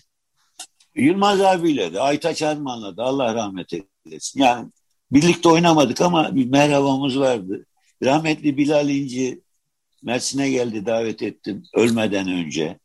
Yılmaz 0.95 1.41
abiyle 1.41 1.93
de 1.93 2.01
Aytaç 2.01 2.41
Arman'la 2.41 2.97
da 2.97 3.03
Allah 3.03 3.35
rahmet 3.35 3.73
eylesin. 3.73 4.39
Yani 4.41 4.69
birlikte 5.11 5.49
oynamadık 5.49 6.01
ama 6.01 6.35
bir 6.35 6.45
merhabamız 6.45 7.19
vardı. 7.19 7.65
Rahmetli 8.03 8.57
Bilal 8.57 8.89
İnci 8.89 9.41
Mersin'e 10.03 10.49
geldi 10.49 10.85
davet 10.85 11.21
ettim 11.21 11.63
ölmeden 11.75 12.27
önce. 12.27 12.79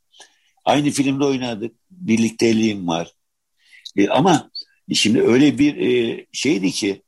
Aynı 0.65 0.91
filmde 0.91 1.25
oynadık. 1.25 1.77
Birlikteliğim 1.91 2.89
var. 2.89 3.13
E, 3.97 4.09
ama 4.09 4.51
şimdi 4.95 5.23
öyle 5.23 5.59
bir 5.59 5.77
e, 5.77 6.27
şeydi 6.33 6.71
ki 6.71 7.03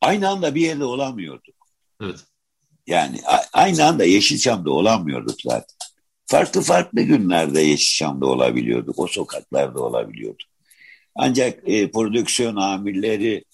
aynı 0.00 0.28
anda 0.28 0.54
bir 0.54 0.60
yerde 0.60 0.84
olamıyorduk. 0.84 1.54
Evet. 2.02 2.18
Yani 2.86 3.20
aynı 3.52 3.84
anda 3.84 4.04
Yeşilçam'da 4.04 4.70
olamıyorduk 4.70 5.40
zaten. 5.42 5.76
Farklı 6.26 6.62
farklı 6.62 7.02
günlerde 7.02 7.60
Yeşilçam'da 7.60 8.26
olabiliyorduk. 8.26 8.98
O 8.98 9.06
sokaklarda 9.06 9.80
olabiliyorduk. 9.80 10.48
Ancak 11.14 11.68
e, 11.68 11.90
prodüksiyon 11.90 12.56
amirleri 12.56 13.44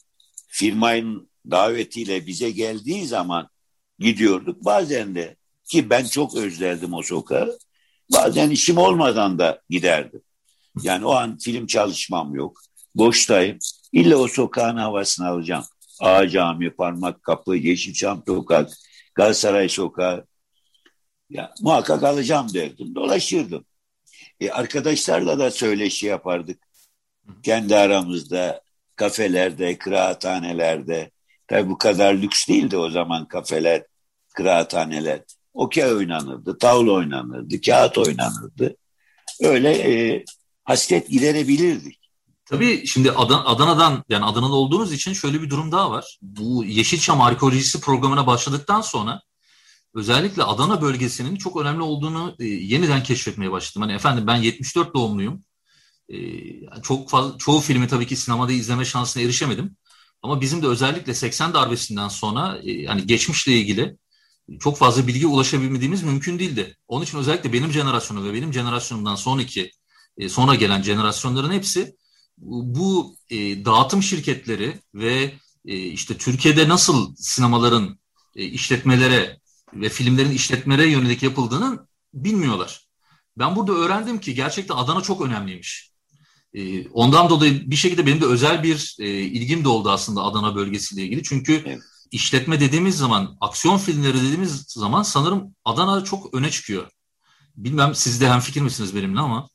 firmanın 0.48 1.30
davetiyle 1.50 2.26
bize 2.26 2.50
geldiği 2.50 3.06
zaman 3.06 3.48
gidiyorduk. 3.98 4.64
Bazen 4.64 5.14
de 5.14 5.36
ki 5.64 5.90
ben 5.90 6.04
çok 6.04 6.36
özlerdim 6.36 6.94
o 6.94 7.02
sokağı. 7.02 7.58
Bazen 8.12 8.50
işim 8.50 8.78
olmadan 8.78 9.38
da 9.38 9.62
giderdim. 9.70 10.22
Yani 10.82 11.06
o 11.06 11.10
an 11.12 11.38
film 11.38 11.66
çalışmam 11.66 12.34
yok. 12.34 12.60
Boştayım. 12.94 13.58
İlla 13.92 14.16
o 14.16 14.28
sokağın 14.28 14.76
havasını 14.76 15.28
alacağım. 15.28 15.64
Ağa 16.00 16.28
Cami, 16.28 16.70
Parmak 16.70 17.22
Kapı, 17.22 17.56
Yeşilçam 17.56 18.22
Sokak, 18.26 18.70
Galatasaray 19.14 19.68
Sokağı. 19.68 20.26
Ya, 21.30 21.54
muhakkak 21.60 22.02
alacağım 22.02 22.54
derdim. 22.54 22.94
Dolaşırdım. 22.94 23.64
E, 24.40 24.50
arkadaşlarla 24.50 25.38
da 25.38 25.50
söyleşi 25.50 26.06
yapardık. 26.06 26.62
Kendi 27.42 27.76
aramızda, 27.76 28.62
kafelerde, 28.96 29.78
kıraathanelerde. 29.78 31.10
Tabi 31.48 31.70
bu 31.70 31.78
kadar 31.78 32.14
lüks 32.14 32.48
değildi 32.48 32.76
o 32.76 32.90
zaman 32.90 33.28
kafeler, 33.28 33.84
kıraathaneler. 34.34 35.20
Okey 35.56 35.84
oynanırdı, 35.84 36.58
tavla 36.58 36.92
oynanırdı, 36.92 37.60
kağıt 37.60 37.98
oynanırdı. 37.98 38.76
Öyle 39.40 39.70
e, 39.70 40.24
hasret 40.64 41.08
giderebilirdik. 41.08 41.98
Tabii 42.44 42.86
şimdi 42.86 43.10
Adan 43.12 43.42
Adana'dan 43.46 44.04
yani 44.08 44.24
Adana'da 44.24 44.54
olduğunuz 44.54 44.92
için 44.92 45.12
şöyle 45.12 45.42
bir 45.42 45.50
durum 45.50 45.72
daha 45.72 45.90
var. 45.90 46.18
Bu 46.22 46.64
Yeşilçam 46.64 47.20
arkeolojisi 47.20 47.80
programına 47.80 48.26
başladıktan 48.26 48.80
sonra 48.80 49.20
özellikle 49.94 50.42
Adana 50.42 50.82
bölgesinin 50.82 51.36
çok 51.36 51.56
önemli 51.56 51.82
olduğunu 51.82 52.36
e, 52.38 52.44
yeniden 52.44 53.02
keşfetmeye 53.02 53.52
başladım. 53.52 53.82
Hani 53.82 53.92
efendim 53.92 54.26
ben 54.26 54.36
74 54.36 54.94
doğumluyum. 54.94 55.44
E, 56.08 56.16
çok 56.82 57.10
fazla, 57.10 57.38
çoğu 57.38 57.60
filmi 57.60 57.88
tabii 57.88 58.06
ki 58.06 58.16
sinemada 58.16 58.52
izleme 58.52 58.84
şansına 58.84 59.22
erişemedim. 59.22 59.76
Ama 60.22 60.40
bizim 60.40 60.62
de 60.62 60.66
özellikle 60.66 61.14
80 61.14 61.54
darbesinden 61.54 62.08
sonra 62.08 62.58
e, 62.62 62.72
yani 62.72 63.06
geçmişle 63.06 63.52
ilgili 63.52 63.96
çok 64.60 64.78
fazla 64.78 65.06
bilgi 65.06 65.26
ulaşabilmediğimiz 65.26 66.02
mümkün 66.02 66.38
değildi. 66.38 66.76
Onun 66.88 67.04
için 67.04 67.18
özellikle 67.18 67.52
benim 67.52 67.72
jenerasyonum 67.72 68.28
ve 68.28 68.34
benim 68.34 68.52
jenerasyonumdan 68.52 69.14
sonraki 69.14 69.70
e, 70.18 70.28
sonra 70.28 70.54
gelen 70.54 70.82
jenerasyonların 70.82 71.52
hepsi 71.52 71.96
bu 72.38 73.16
e, 73.30 73.64
dağıtım 73.64 74.02
şirketleri 74.02 74.80
ve 74.94 75.34
e, 75.66 75.76
işte 75.76 76.16
Türkiye'de 76.16 76.68
nasıl 76.68 77.14
sinemaların 77.16 77.98
işletmelere 78.34 79.40
ve 79.74 79.88
filmlerin 79.88 80.30
işletmelere 80.30 80.90
yönelik 80.90 81.22
yapıldığını 81.22 81.86
bilmiyorlar. 82.14 82.86
Ben 83.38 83.56
burada 83.56 83.72
öğrendim 83.72 84.20
ki 84.20 84.34
gerçekten 84.34 84.76
Adana 84.76 85.00
çok 85.00 85.20
önemliymiş. 85.20 85.90
Ondan 86.92 87.30
dolayı 87.30 87.70
bir 87.70 87.76
şekilde 87.76 88.06
benim 88.06 88.20
de 88.20 88.26
özel 88.26 88.62
bir 88.62 88.96
ilgim 89.04 89.64
de 89.64 89.68
oldu 89.68 89.90
aslında 89.90 90.22
Adana 90.22 90.54
bölgesiyle 90.54 91.02
ilgili. 91.02 91.22
Çünkü 91.22 91.62
evet. 91.66 91.82
İşletme 92.16 92.60
dediğimiz 92.60 92.96
zaman, 92.96 93.36
aksiyon 93.40 93.78
filmleri 93.78 94.16
dediğimiz 94.16 94.64
zaman 94.68 95.02
sanırım 95.02 95.54
Adana 95.64 96.04
çok 96.04 96.34
öne 96.34 96.50
çıkıyor. 96.50 96.90
Bilmem 97.56 97.94
siz 97.94 98.20
de 98.20 98.28
hem 98.28 98.40
fikir 98.40 98.60
misiniz 98.60 98.94
benimle 98.94 99.20
ama. 99.20 99.48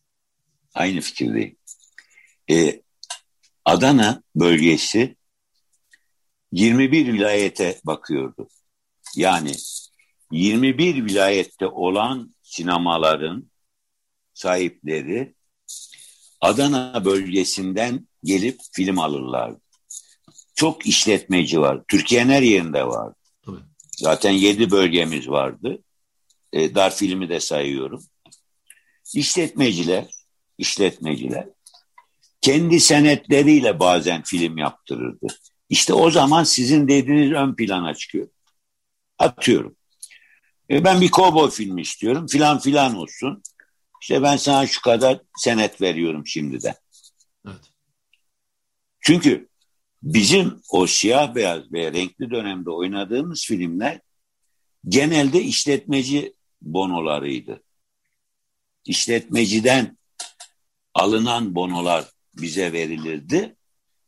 Aynı 0.74 1.02
fikirdeyim. 1.02 1.56
Ee, 2.50 2.82
Adana 3.66 4.24
bölgesi 4.36 5.16
21 6.52 7.14
vilayete 7.14 7.80
bakıyordu. 7.86 8.48
Yani 9.16 9.52
21 10.32 11.06
vilayette 11.06 11.68
olan 11.68 12.36
sinemaların 12.44 13.52
sahipleri 14.34 15.36
Adana 16.42 17.06
bölgesinden 17.06 18.08
gelip 18.24 18.60
film 18.72 19.00
alırlardı. 19.00 19.71
Çok 20.62 20.86
işletmeci 20.86 21.62
var. 21.62 21.82
Türkiye'nin 21.88 22.32
her 22.32 22.42
yerinde 22.42 22.88
var. 22.88 23.14
Zaten 23.98 24.32
yedi 24.32 24.72
bölgemiz 24.72 25.30
vardı. 25.30 25.84
E, 26.54 26.76
dar 26.76 26.96
filmi 26.96 27.30
de 27.30 27.40
sayıyorum. 27.40 28.04
İşletmeciler, 29.16 30.06
işletmeciler 30.58 31.48
kendi 32.42 32.80
senetleriyle 32.80 33.80
bazen 33.80 34.22
film 34.22 34.58
yaptırırdı. 34.58 35.28
İşte 35.70 35.94
o 35.94 36.12
zaman 36.12 36.44
sizin 36.44 36.88
dediğiniz 36.88 37.32
ön 37.32 37.56
plana 37.56 37.94
çıkıyor. 37.94 38.28
Atıyorum. 39.20 39.76
E 40.70 40.84
ben 40.84 41.02
bir 41.02 41.12
kovboy 41.12 41.52
filmi 41.52 41.82
istiyorum. 41.82 42.28
Filan 42.28 42.60
filan 42.60 42.96
olsun. 42.96 43.44
İşte 44.02 44.24
ben 44.24 44.38
sana 44.38 44.68
şu 44.68 44.82
kadar 44.82 45.22
senet 45.38 45.82
veriyorum 45.82 46.28
şimdiden. 46.28 46.76
Evet. 47.48 47.72
Çünkü 49.00 49.51
bizim 50.04 50.62
o 50.70 50.88
siyah 50.88 51.36
beyaz 51.36 51.74
ve 51.74 51.94
renkli 51.94 52.32
dönemde 52.32 52.70
oynadığımız 52.70 53.46
filmler 53.46 54.00
genelde 54.88 55.42
işletmeci 55.42 56.34
bonolarıydı. 56.62 57.64
İşletmeciden 58.86 59.98
alınan 60.94 61.56
bonolar 61.56 62.06
bize 62.36 62.74
verilirdi. 62.74 63.56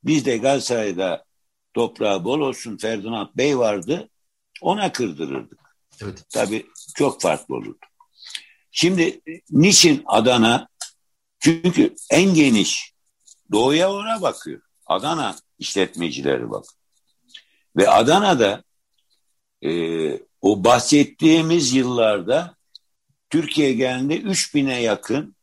Biz 0.04 0.26
de 0.26 0.38
Galatasaray'da 0.38 1.26
toprağı 1.74 2.24
bol 2.24 2.40
olsun 2.40 2.78
Ferdinand 2.78 3.28
Bey 3.38 3.58
vardı. 3.58 4.10
Ona 4.62 4.92
kırdırırdık. 4.92 5.60
Evet. 6.02 6.26
Tabii 6.30 6.66
çok 6.96 7.22
farklı 7.22 7.56
olurdu. 7.56 7.86
Şimdi 8.72 9.22
niçin 9.50 10.04
Adana? 10.06 10.68
Çünkü 11.40 11.96
en 12.12 12.34
geniş 12.34 12.94
doğuya 13.52 13.92
ona 13.92 14.22
bakıyor. 14.22 14.62
Adana 14.86 15.36
işletmecileri 15.64 16.50
bak. 16.50 16.66
Ve 17.78 17.90
Adana'da 17.90 18.64
e, 19.62 19.72
o 20.42 20.64
bahsettiğimiz 20.64 21.74
yıllarda 21.74 22.56
Türkiye 23.30 23.74
genelinde 23.74 24.22
3000'e 24.22 24.82
yakın 24.82 25.36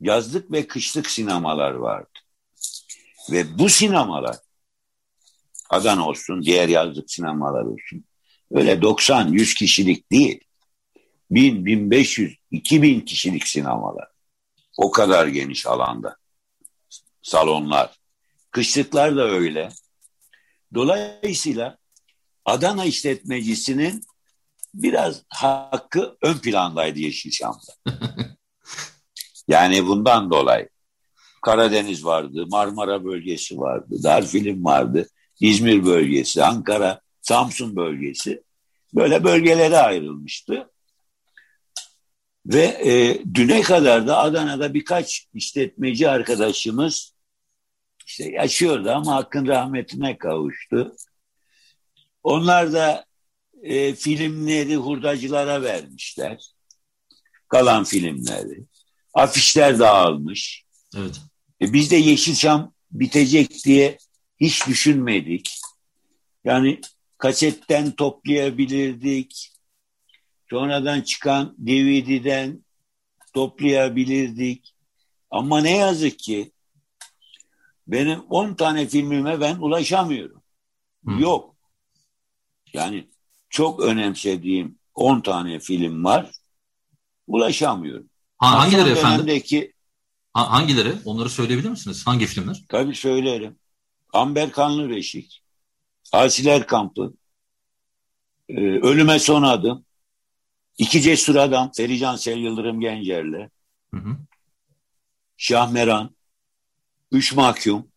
yazlık 0.00 0.52
ve 0.52 0.66
kışlık 0.66 1.10
sinemalar 1.10 1.72
vardı. 1.72 2.18
Ve 3.30 3.58
bu 3.58 3.68
sinemalar 3.68 4.36
Adana 5.70 6.08
olsun, 6.08 6.42
diğer 6.42 6.68
yazlık 6.68 7.10
sinemalar 7.10 7.62
olsun. 7.62 8.04
Öyle 8.50 8.72
90-100 8.72 9.54
kişilik 9.54 10.12
değil. 10.12 10.40
1000, 11.30 11.66
1500, 11.66 12.36
2000 12.50 13.00
kişilik 13.00 13.48
sinemalar. 13.48 14.08
O 14.78 14.90
kadar 14.90 15.26
geniş 15.26 15.66
alanda. 15.66 16.16
Salonlar. 17.22 18.01
Kışlıklar 18.52 19.16
da 19.16 19.28
öyle. 19.28 19.68
Dolayısıyla 20.74 21.78
Adana 22.44 22.84
işletmecisinin 22.84 24.02
biraz 24.74 25.22
hakkı 25.28 26.16
ön 26.22 26.38
plandaydı 26.38 26.98
Yeşilçam'da. 26.98 27.96
yani 29.48 29.86
bundan 29.86 30.30
dolayı. 30.30 30.68
Karadeniz 31.42 32.04
vardı, 32.04 32.46
Marmara 32.50 33.04
bölgesi 33.04 33.58
vardı, 33.58 34.02
Darfilm 34.02 34.64
vardı, 34.64 35.08
İzmir 35.40 35.84
bölgesi, 35.84 36.44
Ankara, 36.44 37.00
Samsun 37.20 37.76
bölgesi. 37.76 38.42
Böyle 38.94 39.24
bölgelere 39.24 39.78
ayrılmıştı. 39.78 40.68
Ve 42.46 42.64
e, 42.64 43.24
düne 43.34 43.60
kadar 43.62 44.06
da 44.06 44.18
Adana'da 44.18 44.74
birkaç 44.74 45.26
işletmeci 45.34 46.08
arkadaşımız 46.08 47.14
işte 48.06 48.30
yaşıyordu 48.30 48.90
ama 48.90 49.14
hakkın 49.14 49.46
rahmetine 49.46 50.18
kavuştu. 50.18 50.96
Onlar 52.22 52.72
da 52.72 53.04
e, 53.62 53.94
filmleri 53.94 54.76
hurdacılara 54.76 55.62
vermişler. 55.62 56.46
Kalan 57.48 57.84
filmleri. 57.84 58.64
Afişler 59.14 59.78
dağılmış. 59.78 60.64
Evet. 60.96 61.20
E, 61.62 61.72
biz 61.72 61.90
de 61.90 61.96
Yeşilçam 61.96 62.72
bitecek 62.90 63.64
diye 63.64 63.98
hiç 64.40 64.66
düşünmedik. 64.66 65.58
Yani 66.44 66.80
kasetten 67.18 67.90
toplayabilirdik. 67.90 69.52
Sonradan 70.50 71.00
çıkan 71.00 71.56
DVD'den 71.58 72.64
toplayabilirdik. 73.34 74.74
Ama 75.30 75.60
ne 75.60 75.76
yazık 75.76 76.18
ki 76.18 76.52
benim 77.86 78.20
10 78.20 78.54
tane 78.54 78.86
filmime 78.86 79.40
ben 79.40 79.56
ulaşamıyorum. 79.56 80.42
Hı. 81.06 81.20
Yok. 81.20 81.56
Yani 82.72 83.08
çok 83.50 83.80
önemsediğim 83.80 84.78
10 84.94 85.20
tane 85.20 85.58
film 85.58 86.04
var. 86.04 86.30
Ulaşamıyorum. 87.26 88.10
Ha, 88.38 88.58
hangileri 88.58 88.90
efendim? 88.90 89.26
Dönemdeki, 89.26 89.72
ha, 90.32 90.50
hangileri? 90.50 90.94
Onları 91.04 91.28
söyleyebilir 91.30 91.68
misiniz? 91.68 92.06
Hangi 92.06 92.26
filmler? 92.26 92.64
Tabii 92.68 92.94
söylerim. 92.94 93.58
Amber 94.12 94.52
Kanlı 94.52 94.88
Reşik, 94.88 95.42
Asiler 96.12 96.66
Kampı, 96.66 97.14
e, 98.48 98.60
Ölüme 98.62 99.18
Son 99.18 99.42
Adım, 99.42 99.84
İki 100.78 101.00
Cesur 101.00 101.34
Adam, 101.34 101.70
Ferican 101.76 102.16
Sel 102.16 102.38
Yıldırım 102.38 102.80
Gencer'le, 102.80 103.48
hı 103.94 104.00
hı. 104.00 104.16
Şahmeran, 105.36 106.16
Üç 107.12 107.34
Mahkum. 107.34 107.88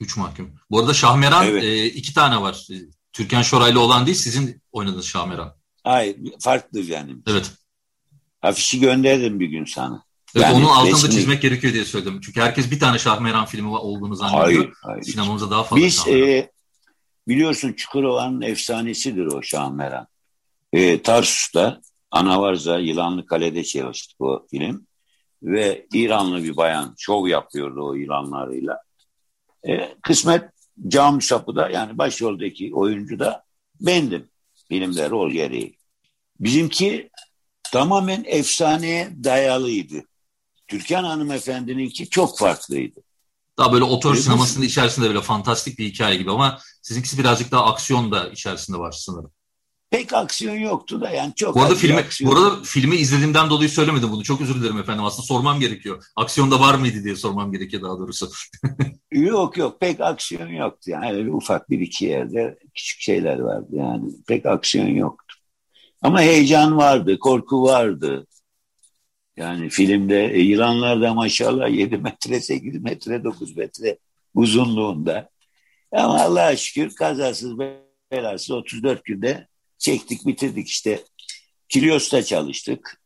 Üç 0.00 0.16
Mahkum. 0.16 0.54
Bu 0.70 0.80
arada 0.80 0.94
Şahmeran 0.94 1.46
evet. 1.46 1.64
e, 1.64 1.86
iki 1.86 2.14
tane 2.14 2.40
var. 2.40 2.66
E, 2.70 2.74
Türkan 3.12 3.42
Şoraylı 3.42 3.80
olan 3.80 4.06
değil, 4.06 4.16
sizin 4.16 4.62
oynadığınız 4.72 5.06
Şahmeran. 5.06 5.54
Hayır, 5.84 6.16
farklı 6.40 6.80
yani. 6.80 7.16
Evet. 7.26 7.50
Afişi 8.42 8.80
gönderdim 8.80 9.40
bir 9.40 9.46
gün 9.46 9.64
sana. 9.64 10.04
Evet, 10.36 10.46
yani 10.46 10.56
onun 10.56 10.74
altını 10.74 10.92
resmi... 10.92 11.10
çizmek 11.10 11.42
gerekiyor 11.42 11.72
diye 11.72 11.84
söyledim. 11.84 12.20
Çünkü 12.20 12.40
herkes 12.40 12.70
bir 12.70 12.80
tane 12.80 12.98
Şahmeran 12.98 13.46
filmi 13.46 13.68
olduğunu 13.68 14.16
zannediyor. 14.16 14.44
Hayır, 14.44 14.72
hayır. 14.82 15.02
Sinemamızda 15.02 15.50
daha 15.50 15.64
fazla 15.64 15.84
Biz 15.84 16.08
e, 16.08 16.50
biliyorsun 17.28 17.72
Çukurova'nın 17.72 18.40
efsanesidir 18.40 19.26
o 19.26 19.42
Şahmeran. 19.42 20.06
E, 20.72 21.02
Tarsus'ta 21.02 21.80
Anavarza 22.10 22.78
Yılanlı 22.78 23.26
Kale'de 23.26 23.64
çalıştık 23.64 24.20
o 24.20 24.46
film. 24.50 24.86
Ve 25.42 25.86
İranlı 25.92 26.44
bir 26.44 26.56
bayan 26.56 26.94
şov 26.98 27.26
yapıyordu 27.26 27.82
o 27.82 27.96
İranlarıyla. 27.96 28.82
E, 29.68 29.94
kısmet 30.02 30.44
cam 30.88 31.20
sapıda 31.20 31.70
yani 31.70 31.98
başroldeki 31.98 32.70
oyuncu 32.74 33.18
da 33.18 33.44
bendim. 33.80 34.28
Filmde 34.68 35.10
rol 35.10 35.30
gereği. 35.30 35.76
Bizimki 36.40 37.10
tamamen 37.72 38.24
efsaneye 38.26 39.10
dayalıydı. 39.24 40.02
Türkan 40.68 41.04
hanımefendininki 41.04 42.08
çok 42.10 42.38
farklıydı. 42.38 43.00
Daha 43.58 43.72
böyle 43.72 43.84
otor 43.84 44.14
sinemasının 44.14 44.66
içerisinde 44.66 45.08
böyle 45.08 45.20
fantastik 45.20 45.78
bir 45.78 45.84
hikaye 45.84 46.16
gibi 46.16 46.30
ama 46.30 46.58
sizinkisi 46.82 47.18
birazcık 47.18 47.50
daha 47.50 47.64
aksiyon 47.64 48.12
da 48.12 48.28
içerisinde 48.28 48.78
var 48.78 48.92
sanırım. 48.92 49.32
Pek 49.92 50.12
aksiyon 50.12 50.54
yoktu 50.54 51.00
da 51.00 51.10
yani 51.10 51.32
çok 51.34 51.56
bu 51.56 51.62
arada 51.62 51.74
filmi, 51.74 51.96
aksiyon. 51.96 52.32
Bu 52.32 52.36
arada 52.36 52.62
filmi 52.64 52.96
izlediğimden 52.96 53.50
dolayı 53.50 53.68
söylemedim 53.68 54.10
bunu. 54.10 54.22
Çok 54.22 54.40
özür 54.40 54.54
dilerim 54.54 54.78
efendim. 54.78 55.04
Aslında 55.04 55.26
sormam 55.26 55.60
gerekiyor. 55.60 56.04
Aksiyonda 56.16 56.60
var 56.60 56.74
mıydı 56.74 57.04
diye 57.04 57.16
sormam 57.16 57.52
gerekiyor 57.52 57.82
daha 57.82 57.98
doğrusu. 57.98 58.30
Yok 59.12 59.56
yok 59.56 59.80
pek 59.80 60.00
aksiyon 60.00 60.48
yoktu. 60.48 60.90
Yani 60.90 61.12
öyle 61.12 61.30
ufak 61.30 61.70
bir 61.70 61.80
iki 61.80 62.04
yerde 62.04 62.58
küçük 62.74 63.00
şeyler 63.00 63.38
vardı 63.38 63.68
yani. 63.72 64.10
Pek 64.28 64.46
aksiyon 64.46 64.88
yoktu. 64.88 65.36
Ama 66.02 66.20
heyecan 66.20 66.76
vardı, 66.76 67.18
korku 67.18 67.62
vardı. 67.62 68.26
Yani 69.36 69.68
filmde 69.68 70.14
yılanlar 70.36 71.02
da 71.02 71.14
maşallah 71.14 71.70
7 71.70 71.96
metre, 71.96 72.40
8 72.40 72.82
metre, 72.82 73.24
9 73.24 73.56
metre 73.56 73.98
uzunluğunda. 74.34 75.28
Ama 75.92 76.20
Allah'a 76.20 76.56
şükür 76.56 76.94
kazasız 76.94 77.58
belasız 78.12 78.50
34 78.50 79.04
günde 79.04 79.48
çektik 79.82 80.26
bitirdik 80.26 80.68
işte. 80.68 81.04
Kilios'ta 81.68 82.22
çalıştık. 82.22 83.00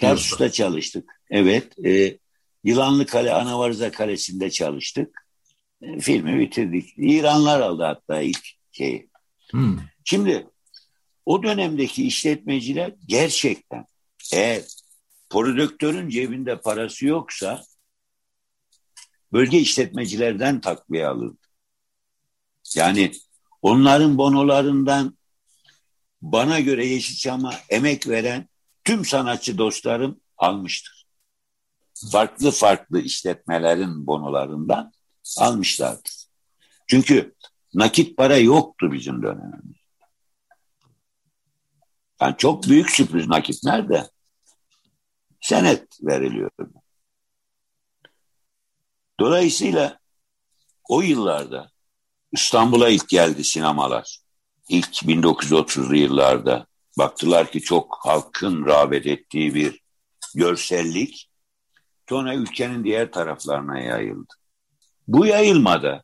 Tarsus'ta 0.00 0.52
çalıştık. 0.52 1.10
Evet. 1.30 1.86
E, 1.86 2.18
Yılanlı 2.64 3.06
Kale, 3.06 3.32
Anavarza 3.32 3.90
Kalesi'nde 3.90 4.50
çalıştık. 4.50 5.26
E, 5.82 6.00
filmi 6.00 6.38
bitirdik. 6.38 6.94
İranlar 6.96 7.60
aldı 7.60 7.82
hatta 7.82 8.20
ilk 8.20 8.48
şeyi. 8.72 9.10
Hmm. 9.50 9.78
Şimdi 10.04 10.46
o 11.26 11.42
dönemdeki 11.42 12.06
işletmeciler 12.06 12.94
gerçekten 13.06 13.84
eğer 14.32 14.62
prodüktörün 15.30 16.08
cebinde 16.08 16.60
parası 16.60 17.06
yoksa 17.06 17.62
bölge 19.32 19.58
işletmecilerden 19.58 20.60
takviye 20.60 21.06
alırdı. 21.06 21.46
Yani 22.74 23.12
onların 23.62 24.18
bonolarından 24.18 25.19
bana 26.22 26.60
göre 26.60 26.86
Yeşilçam'a 26.86 27.54
emek 27.68 28.08
veren 28.08 28.48
tüm 28.84 29.04
sanatçı 29.04 29.58
dostlarım 29.58 30.20
almıştır. 30.36 31.06
Farklı 32.12 32.50
farklı 32.50 33.00
işletmelerin 33.00 34.06
bonolarından 34.06 34.92
almışlardı. 35.38 36.08
Çünkü 36.86 37.34
nakit 37.74 38.16
para 38.16 38.36
yoktu 38.36 38.92
bizim 38.92 39.22
dönemimizde. 39.22 39.80
Yani 42.20 42.34
çok 42.38 42.64
büyük 42.64 42.90
sürpriz 42.90 43.28
nakit 43.28 43.64
nerede? 43.64 44.10
Senet 45.40 45.98
veriliyordu. 46.02 46.72
Dolayısıyla 49.20 49.98
o 50.88 51.02
yıllarda 51.02 51.70
İstanbul'a 52.32 52.88
ilk 52.88 53.08
geldi 53.08 53.44
sinemalar. 53.44 54.19
İlk 54.70 55.02
1930'lu 55.02 55.96
yıllarda 55.96 56.66
baktılar 56.98 57.50
ki 57.50 57.60
çok 57.60 57.98
halkın 58.00 58.66
rağbet 58.66 59.06
ettiği 59.06 59.54
bir 59.54 59.80
görsellik 60.34 61.30
sonra 62.08 62.34
ülkenin 62.34 62.84
diğer 62.84 63.12
taraflarına 63.12 63.80
yayıldı. 63.80 64.34
Bu 65.08 65.26
yayılmada 65.26 66.02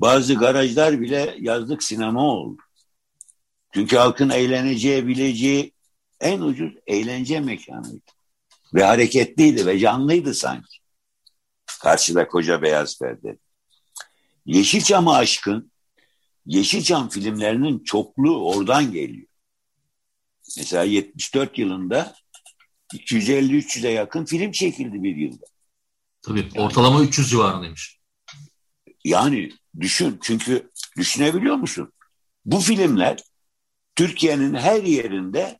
bazı 0.00 0.34
garajlar 0.34 1.00
bile 1.00 1.36
yazlık 1.38 1.82
sinema 1.82 2.22
oldu. 2.22 2.62
Çünkü 3.74 3.96
halkın 3.96 4.30
eğleneceği, 4.30 5.06
bileceği 5.06 5.72
en 6.20 6.40
ucuz 6.40 6.72
eğlence 6.86 7.40
mekanıydı. 7.40 8.10
Ve 8.74 8.84
hareketliydi 8.84 9.66
ve 9.66 9.78
canlıydı 9.78 10.34
sanki. 10.34 10.78
Karşıda 11.82 12.28
koca 12.28 12.62
beyaz 12.62 12.98
perde. 12.98 13.38
Yeşilçam'a 14.46 15.16
aşkın 15.16 15.69
Yeşilçam 16.46 17.08
filmlerinin 17.08 17.78
çokluğu 17.78 18.44
oradan 18.44 18.92
geliyor. 18.92 19.26
Mesela 20.56 20.84
74 20.84 21.58
yılında 21.58 22.14
250-300'e 22.94 23.90
yakın 23.90 24.24
film 24.24 24.52
çekildi 24.52 25.02
bir 25.02 25.16
yılda. 25.16 25.46
Tabii 26.22 26.48
ortalama 26.56 27.02
300 27.02 27.30
civarındaymış. 27.30 28.00
Yani 29.04 29.50
düşün 29.80 30.18
çünkü 30.22 30.70
düşünebiliyor 30.96 31.56
musun? 31.56 31.92
Bu 32.44 32.60
filmler 32.60 33.22
Türkiye'nin 33.96 34.54
her 34.54 34.82
yerinde 34.82 35.58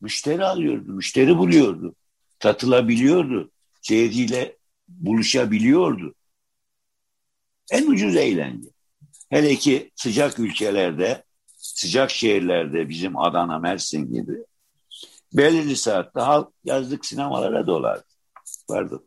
müşteri 0.00 0.44
alıyordu, 0.44 0.92
müşteri 0.92 1.38
buluyordu. 1.38 1.94
Satılabiliyordu. 2.42 3.50
Seyirciyle 3.82 4.56
buluşabiliyordu. 4.88 6.14
En 7.70 7.86
ucuz 7.86 8.16
eğlence. 8.16 8.68
Hele 9.30 9.56
ki 9.56 9.90
sıcak 9.94 10.38
ülkelerde, 10.38 11.24
sıcak 11.56 12.10
şehirlerde 12.10 12.88
bizim 12.88 13.18
Adana, 13.18 13.58
Mersin 13.58 14.12
gibi 14.12 14.44
belirli 15.32 15.76
saatte 15.76 16.20
halk 16.20 16.48
yazlık 16.64 17.06
sinemalara 17.06 17.66
dolardı. 17.66 18.04
Vardı. 18.68 19.02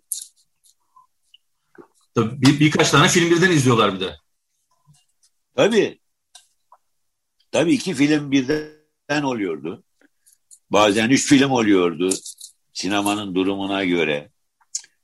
Tabii 2.15 2.41
bir, 2.41 2.59
birkaç 2.59 2.91
tane 2.91 3.07
film 3.07 3.29
birden 3.29 3.51
izliyorlar 3.51 3.95
bir 3.95 3.99
de. 3.99 4.15
Tabii. 5.55 5.99
Tabii 7.51 7.73
iki 7.73 7.93
film 7.93 8.31
birden 8.31 9.23
oluyordu. 9.23 9.83
Bazen 10.69 11.09
üç 11.09 11.27
film 11.27 11.51
oluyordu 11.51 12.09
sinemanın 12.73 13.35
durumuna 13.35 13.85
göre. 13.85 14.31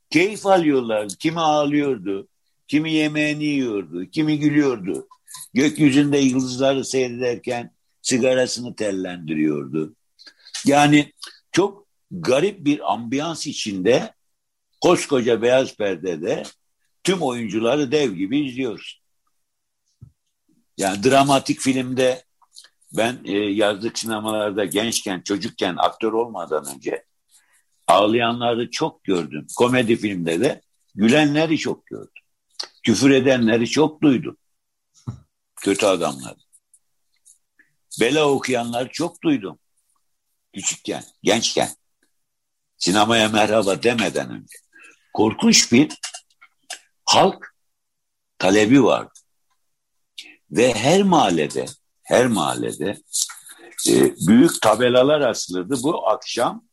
Keyif 0.10 0.46
alıyorlar. 0.46 1.08
Kimi 1.20 1.40
ağlıyordu, 1.40 2.28
kimi 2.68 2.94
yemeğini 2.94 3.44
yiyordu, 3.44 4.06
kimi 4.06 4.40
gülüyordu. 4.40 5.08
Gökyüzünde 5.54 6.18
yıldızları 6.18 6.86
seyrederken 6.86 7.72
sigarasını 8.02 8.76
tellendiriyordu. 8.76 9.96
Yani 10.66 11.14
çok 11.52 11.88
garip 12.12 12.66
bir 12.66 12.94
ambiyans 12.94 13.48
içinde 13.48 14.14
koskoca 14.82 15.42
beyaz 15.42 15.76
perdede 15.76 16.44
tüm 17.04 17.22
oyuncuları 17.22 17.92
dev 17.92 18.12
gibi 18.12 18.48
izliyoruz. 18.48 19.02
Yani 20.78 21.04
dramatik 21.04 21.60
filmde 21.60 22.24
ben 22.98 23.20
e, 23.26 23.32
yazlık 23.38 24.00
sinemalarda 24.00 24.66
gençken, 24.66 25.22
çocukken, 25.22 25.76
aktör 25.78 26.14
olmadan 26.14 26.66
önce 26.76 27.06
ağlayanları 27.88 28.72
çok 28.72 29.04
gördüm. 29.04 29.48
Komedi 29.58 29.96
filmde 29.96 30.40
de 30.40 30.62
gülenleri 30.96 31.58
çok 31.58 31.86
gördüm. 31.86 32.25
Küfür 32.84 33.12
edenleri 33.12 33.70
çok 33.70 34.02
duydum. 34.02 34.38
Kötü 35.56 35.86
adamlar. 35.86 36.36
Bela 38.00 38.30
okuyanlar 38.30 38.92
çok 38.92 39.24
duydum. 39.24 39.60
Küçükken, 40.54 41.04
gençken. 41.24 41.70
Sinemaya 42.78 43.30
merhaba 43.30 43.84
demeden 43.84 44.30
önce. 44.30 44.58
Korkunç 45.14 45.72
bir 45.72 45.94
halk 47.06 47.56
talebi 48.38 48.84
vardı. 48.84 49.20
Ve 50.52 50.74
her 50.74 51.04
mahallede, 51.04 51.66
her 52.04 52.28
mahallede 52.28 52.98
e, 53.90 54.16
büyük 54.28 54.62
tabelalar 54.62 55.22
asılırdı. 55.22 55.84
Bu 55.84 56.08
akşam 56.08 56.68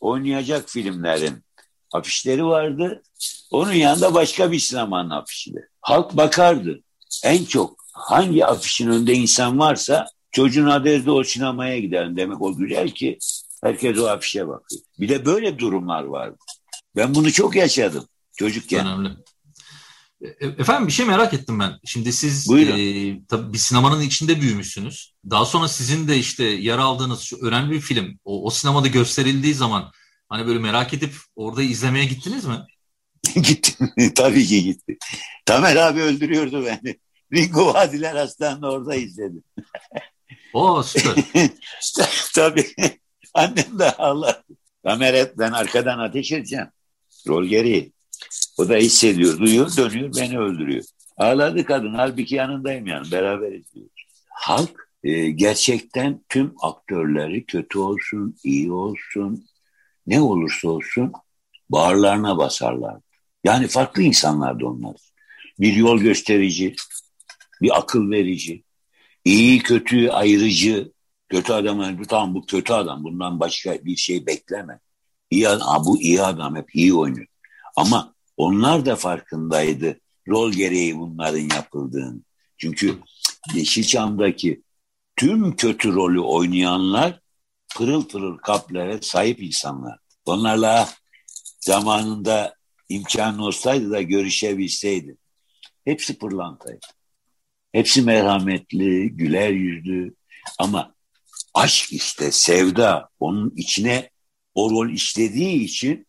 oynayacak 0.00 0.68
filmlerin 0.68 1.44
afişleri 1.92 2.44
vardı. 2.44 3.02
Onun 3.50 3.72
yanında 3.72 4.14
başka 4.14 4.52
bir 4.52 4.58
sinemanın 4.58 5.10
afişleri. 5.10 5.64
Halk 5.80 6.16
bakardı. 6.16 6.80
En 7.24 7.44
çok 7.44 7.76
hangi 7.92 8.46
afişin 8.46 8.88
önünde 8.88 9.14
insan 9.14 9.58
varsa 9.58 10.06
çocuğun 10.32 10.66
adresi 10.66 11.10
o 11.10 11.24
sinemaya 11.24 11.78
gidelim 11.78 12.16
demek 12.16 12.42
o 12.42 12.56
güzel 12.56 12.90
ki 12.90 13.18
herkes 13.62 13.98
o 13.98 14.06
afişe 14.06 14.48
bakıyor. 14.48 14.82
Bir 15.00 15.08
de 15.08 15.26
böyle 15.26 15.58
durumlar 15.58 16.02
vardı. 16.02 16.36
Ben 16.96 17.14
bunu 17.14 17.32
çok 17.32 17.56
yaşadım 17.56 18.04
çocukken. 18.36 18.86
Önemli. 18.86 19.08
E, 20.20 20.26
e, 20.26 20.46
efendim 20.46 20.86
bir 20.86 20.92
şey 20.92 21.06
merak 21.06 21.34
ettim 21.34 21.60
ben. 21.60 21.72
Şimdi 21.84 22.12
siz 22.12 22.50
e, 22.50 23.26
tabii 23.28 23.52
bir 23.52 23.58
sinemanın 23.58 24.00
içinde 24.00 24.40
büyümüşsünüz. 24.40 25.14
Daha 25.30 25.44
sonra 25.44 25.68
sizin 25.68 26.08
de 26.08 26.18
işte 26.18 26.44
yer 26.44 26.78
aldığınız 26.78 27.20
şu 27.20 27.36
önemli 27.46 27.70
bir 27.70 27.80
film 27.80 28.18
o, 28.24 28.46
o 28.46 28.50
sinemada 28.50 28.88
gösterildiği 28.88 29.54
zaman 29.54 29.92
hani 30.32 30.46
böyle 30.46 30.58
merak 30.58 30.94
edip 30.94 31.12
orada 31.36 31.62
izlemeye 31.62 32.04
gittiniz 32.04 32.44
mi? 32.44 32.58
Gittim. 33.34 33.90
Tabii 34.14 34.44
ki 34.44 34.62
gitti. 34.64 34.98
Tamer 35.46 35.76
abi 35.76 36.00
öldürüyordu 36.00 36.64
beni. 36.66 36.98
Ringo 37.32 37.74
Vadiler 37.74 38.16
Hastanı'nda 38.16 38.70
orada 38.70 38.94
izledim. 38.94 39.44
Oo 40.54 40.82
süper. 40.82 41.14
Tabii. 42.34 42.66
Annem 43.34 43.78
de 43.78 43.92
Allah. 43.92 44.42
Tamer 44.84 45.14
et 45.14 45.38
ben 45.38 45.52
arkadan 45.52 45.98
ateş 45.98 46.32
edeceğim. 46.32 46.66
Rol 47.28 47.44
geri. 47.44 47.92
O 48.58 48.68
da 48.68 48.76
hissediyor, 48.76 49.38
duyuyor, 49.38 49.76
dönüyor, 49.76 50.16
beni 50.16 50.38
öldürüyor. 50.38 50.84
Ağladı 51.16 51.64
kadın. 51.64 51.94
Halbuki 51.94 52.34
yanındayım 52.34 52.86
yani. 52.86 53.12
Beraber 53.12 53.52
izliyoruz. 53.52 54.06
Halk 54.30 54.88
e, 55.04 55.30
gerçekten 55.30 56.20
tüm 56.28 56.54
aktörleri 56.62 57.44
kötü 57.44 57.78
olsun, 57.78 58.36
iyi 58.44 58.72
olsun, 58.72 59.44
ne 60.06 60.20
olursa 60.20 60.68
olsun 60.68 61.12
bağırlarına 61.70 62.38
basarlar. 62.38 63.00
Yani 63.44 63.68
farklı 63.68 64.02
insanlardı 64.02 64.66
onlar. 64.66 64.96
Bir 65.60 65.72
yol 65.72 65.98
gösterici, 65.98 66.74
bir 67.62 67.78
akıl 67.78 68.10
verici, 68.10 68.64
iyi 69.24 69.58
kötü 69.58 70.08
ayırıcı, 70.08 70.92
kötü 71.28 71.52
adam, 71.52 72.02
tamam 72.02 72.34
bu 72.34 72.46
kötü 72.46 72.72
adam, 72.72 73.04
bundan 73.04 73.40
başka 73.40 73.84
bir 73.84 73.96
şey 73.96 74.26
bekleme. 74.26 74.80
İyi 75.30 75.48
adam, 75.48 75.84
bu 75.86 76.00
iyi 76.00 76.22
adam 76.22 76.56
hep 76.56 76.74
iyi 76.74 76.94
oynuyor. 76.94 77.26
Ama 77.76 78.14
onlar 78.36 78.86
da 78.86 78.96
farkındaydı 78.96 80.00
rol 80.28 80.52
gereği 80.52 80.98
bunların 80.98 81.54
yapıldığını. 81.56 82.20
Çünkü 82.58 82.98
Yeşilçam'daki 83.54 84.62
tüm 85.16 85.56
kötü 85.56 85.94
rolü 85.94 86.20
oynayanlar 86.20 87.20
pırıl 87.76 88.08
pırıl 88.08 88.38
kalplere 88.38 88.98
sahip 89.02 89.42
insanlar. 89.42 89.98
Onlarla 90.24 90.88
zamanında 91.60 92.54
imkan 92.88 93.38
olsaydı 93.38 93.90
da 93.90 94.02
görüşebilseydim. 94.02 95.18
Hepsi 95.84 96.18
pırlantaydı. 96.18 96.86
Hepsi 97.72 98.02
merhametli, 98.02 99.08
güler 99.08 99.50
yüzlü 99.50 100.14
ama 100.58 100.94
aşk 101.54 101.92
işte, 101.92 102.30
sevda 102.30 103.08
onun 103.20 103.52
içine 103.56 104.10
o 104.54 104.70
rol 104.70 104.90
işlediği 104.90 105.64
için 105.64 106.06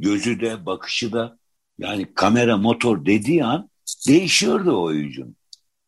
gözü 0.00 0.40
de 0.40 0.66
bakışı 0.66 1.12
da 1.12 1.38
yani 1.78 2.14
kamera 2.14 2.56
motor 2.56 3.06
dediği 3.06 3.44
an 3.44 3.70
değişiyordu 4.08 4.82
oyuncunun. 4.82 5.36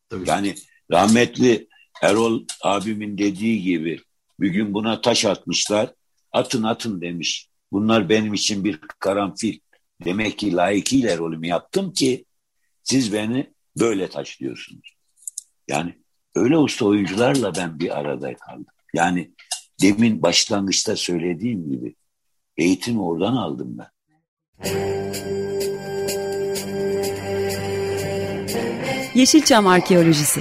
Tabii. 0.09 0.29
Yani 0.29 0.55
rahmetli 0.91 1.69
Erol 2.03 2.45
abimin 2.63 3.19
dediği 3.19 3.63
gibi 3.63 4.01
bir 4.41 4.51
gün 4.51 4.75
buna 4.75 5.01
taş 5.01 5.25
atmışlar. 5.25 5.95
Atın 6.33 6.63
atın 6.63 7.01
demiş. 7.01 7.49
Bunlar 7.73 8.09
benim 8.09 8.35
için 8.35 8.65
bir 8.65 8.81
karanfil. 8.81 9.59
Demek 10.05 10.39
ki 10.39 10.53
layıkıyla 10.53 11.19
rolümü 11.19 11.47
yaptım 11.47 11.93
ki 11.93 12.25
siz 12.83 13.13
beni 13.13 13.53
böyle 13.81 14.09
taşlıyorsunuz. 14.09 14.95
Yani 15.69 15.95
öyle 16.35 16.59
usta 16.59 16.85
oyuncularla 16.87 17.55
ben 17.57 17.81
bir 17.81 17.99
arada 17.99 18.35
kaldım. 18.35 18.67
Yani 18.95 19.31
demin 19.83 20.23
başlangıçta 20.23 20.97
söylediğim 20.97 21.71
gibi 21.71 21.95
eğitimi 22.57 23.03
oradan 23.03 23.37
aldım 23.37 23.79
ben. 23.79 23.89
Yeşilçam 29.15 29.67
Arkeolojisi 29.67 30.41